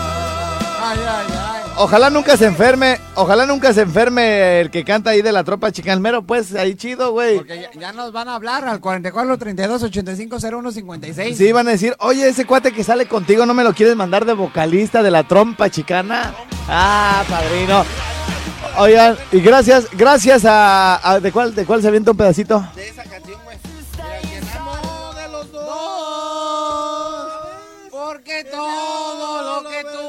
Ay, 0.81 0.99
ay. 1.05 1.32
Ojalá 1.75 2.11
nunca 2.11 2.37
se 2.37 2.45
enferme, 2.45 2.99
ojalá 3.15 3.47
nunca 3.47 3.73
se 3.73 3.81
enferme 3.81 4.61
el 4.61 4.69
que 4.69 4.83
canta 4.85 5.09
ahí 5.09 5.23
de 5.23 5.31
la 5.31 5.43
tropa 5.43 5.71
chicalmero, 5.71 6.21
pues 6.21 6.53
ahí 6.53 6.75
chido, 6.75 7.11
güey. 7.11 7.37
Porque 7.37 7.61
ya, 7.61 7.71
ya 7.79 7.91
nos 7.93 8.11
van 8.11 8.27
a 8.29 8.35
hablar 8.35 8.63
al 8.65 8.79
44 8.79 9.37
32 9.39 9.81
85 9.83 10.37
01 10.39 10.71
56. 10.71 11.35
Sí, 11.37 11.51
van 11.51 11.67
a 11.67 11.71
decir, 11.71 11.95
oye, 11.99 12.29
ese 12.29 12.45
cuate 12.45 12.71
que 12.71 12.83
sale 12.83 13.07
contigo, 13.07 13.47
¿no 13.47 13.55
me 13.55 13.63
lo 13.63 13.73
quieres 13.73 13.95
mandar 13.95 14.23
de 14.25 14.33
vocalista 14.33 15.01
de 15.01 15.09
la 15.11 15.23
trompa 15.27 15.69
chicana? 15.71 16.33
Ah, 16.69 17.23
padrino. 17.27 17.83
Oigan, 18.77 19.17
y 19.31 19.39
gracias, 19.41 19.87
gracias 19.93 20.45
a, 20.45 20.99
a- 21.11 21.19
¿de 21.19 21.31
cuál, 21.31 21.55
de 21.55 21.65
cuál 21.65 21.81
se 21.81 21.87
avienta 21.87 22.11
un 22.11 22.17
pedacito? 22.17 22.63
De 22.75 22.87
esa 22.89 23.03
canción, 23.03 23.39
güey. 23.43 23.57
Mira, 24.23 25.21
de 25.25 25.31
los 25.31 25.51
dos. 25.51 25.63
Porque 27.91 28.43
todo 28.51 29.61
lo 29.63 29.69
que 29.69 29.83
tuve 29.83 30.02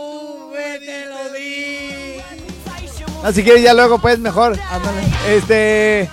Si 3.33 3.43
quieres 3.43 3.63
ya 3.63 3.73
luego, 3.73 3.99
pues 3.99 4.19
mejor. 4.19 4.59
Este, 5.29 6.11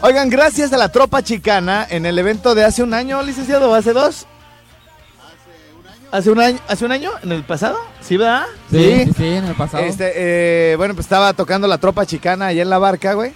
oigan, 0.00 0.30
gracias 0.30 0.72
a 0.72 0.78
la 0.78 0.88
tropa 0.88 1.22
chicana 1.22 1.86
en 1.88 2.06
el 2.06 2.18
evento 2.18 2.54
de 2.54 2.64
hace 2.64 2.82
un 2.82 2.94
año, 2.94 3.22
licenciado, 3.22 3.70
¿o 3.70 3.74
hace 3.74 3.92
dos? 3.92 4.26
Hace 6.10 6.30
un 6.30 6.40
año, 6.40 6.58
hace 6.68 6.84
un 6.84 6.92
año, 6.92 7.10
en 7.22 7.32
el 7.32 7.44
pasado, 7.44 7.78
¿sí, 8.00 8.16
verdad? 8.16 8.46
Sí, 8.70 9.04
sí, 9.06 9.12
sí, 9.16 9.26
en 9.26 9.44
el 9.44 9.54
pasado. 9.54 9.84
Este, 9.84 10.12
eh, 10.14 10.76
bueno, 10.76 10.94
pues 10.94 11.04
estaba 11.04 11.32
tocando 11.34 11.66
la 11.66 11.78
tropa 11.78 12.06
chicana 12.06 12.46
allá 12.46 12.62
en 12.62 12.70
la 12.70 12.78
barca, 12.78 13.12
güey. 13.12 13.34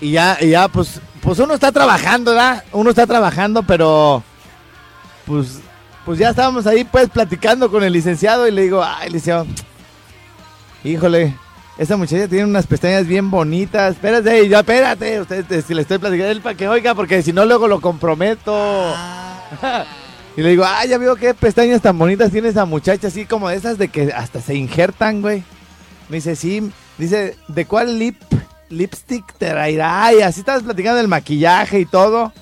Y 0.00 0.12
ya, 0.12 0.36
y 0.40 0.50
ya, 0.50 0.68
pues, 0.68 1.00
pues 1.22 1.38
uno 1.38 1.54
está 1.54 1.70
trabajando, 1.70 2.32
¿verdad? 2.32 2.64
Uno 2.72 2.90
está 2.90 3.06
trabajando, 3.06 3.62
pero, 3.62 4.22
pues, 5.26 5.60
pues 6.04 6.18
ya 6.18 6.30
estábamos 6.30 6.66
ahí, 6.66 6.84
pues, 6.84 7.08
platicando 7.08 7.70
con 7.70 7.84
el 7.84 7.92
licenciado 7.92 8.48
y 8.48 8.50
le 8.50 8.62
digo, 8.62 8.82
ay, 8.82 9.10
licenciado, 9.10 9.46
híjole, 10.86 11.34
esa 11.78 11.96
muchacha 11.96 12.28
tiene 12.28 12.44
unas 12.44 12.66
pestañas 12.66 13.06
bien 13.06 13.30
bonitas, 13.30 13.94
espérate, 13.94 14.48
ya, 14.48 14.60
espérate, 14.60 15.20
usted, 15.20 15.40
este, 15.40 15.62
si 15.62 15.74
le 15.74 15.82
estoy 15.82 15.98
platicando 15.98 16.32
él 16.32 16.40
para 16.40 16.56
que 16.56 16.68
oiga, 16.68 16.94
porque 16.94 17.22
si 17.22 17.32
no 17.32 17.44
luego 17.44 17.68
lo 17.68 17.80
comprometo. 17.80 18.94
Y 20.38 20.42
le 20.42 20.50
digo, 20.50 20.64
ay, 20.66 20.90
ya 20.90 20.98
veo 20.98 21.16
qué 21.16 21.32
pestañas 21.32 21.80
tan 21.80 21.98
bonitas 21.98 22.30
tiene 22.30 22.48
esa 22.48 22.66
muchacha, 22.66 23.08
así 23.08 23.24
como 23.24 23.48
de 23.48 23.56
esas 23.56 23.78
de 23.78 23.88
que 23.88 24.12
hasta 24.12 24.42
se 24.42 24.54
injertan, 24.54 25.22
güey. 25.22 25.42
Me 26.10 26.16
dice, 26.16 26.36
sí, 26.36 26.70
dice, 26.98 27.36
¿de 27.48 27.64
cuál 27.64 27.98
lip, 27.98 28.20
lipstick 28.68 29.24
te 29.38 29.48
traerá? 29.48 30.12
Y 30.12 30.20
así 30.20 30.40
estabas 30.40 30.62
platicando 30.62 30.98
del 30.98 31.08
maquillaje 31.08 31.80
y 31.80 31.86
todo. 31.86 32.34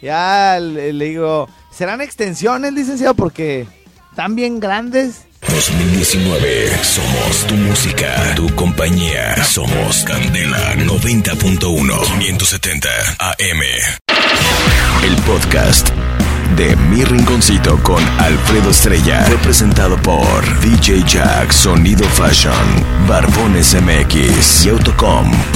Ya 0.00 0.60
le, 0.60 0.92
le 0.92 1.04
digo, 1.06 1.48
¿serán 1.72 2.00
extensiones, 2.00 2.72
licenciado? 2.72 3.14
Porque 3.14 3.66
están 4.10 4.36
bien 4.36 4.60
grandes. 4.60 5.24
2019. 5.48 6.70
Somos 6.82 7.46
tu 7.46 7.54
música, 7.54 8.34
tu 8.34 8.48
compañía. 8.54 9.42
Somos 9.44 10.04
Candela 10.04 10.74
90.1 10.74 12.18
570 12.18 12.88
AM. 13.18 13.62
El 15.02 15.16
podcast 15.22 15.90
de 16.56 16.76
Mi 16.76 17.04
Rinconcito 17.04 17.82
con 17.82 18.04
Alfredo 18.18 18.70
Estrella 18.70 19.24
fue 19.26 19.38
presentado 19.38 19.96
por 20.02 20.60
DJ 20.60 21.04
Jack 21.06 21.52
Sonido 21.52 22.04
Fashion, 22.10 22.54
Barbones 23.08 23.74
MX 23.74 24.66
y 24.66 24.68
Autocom.mx. 24.70 25.50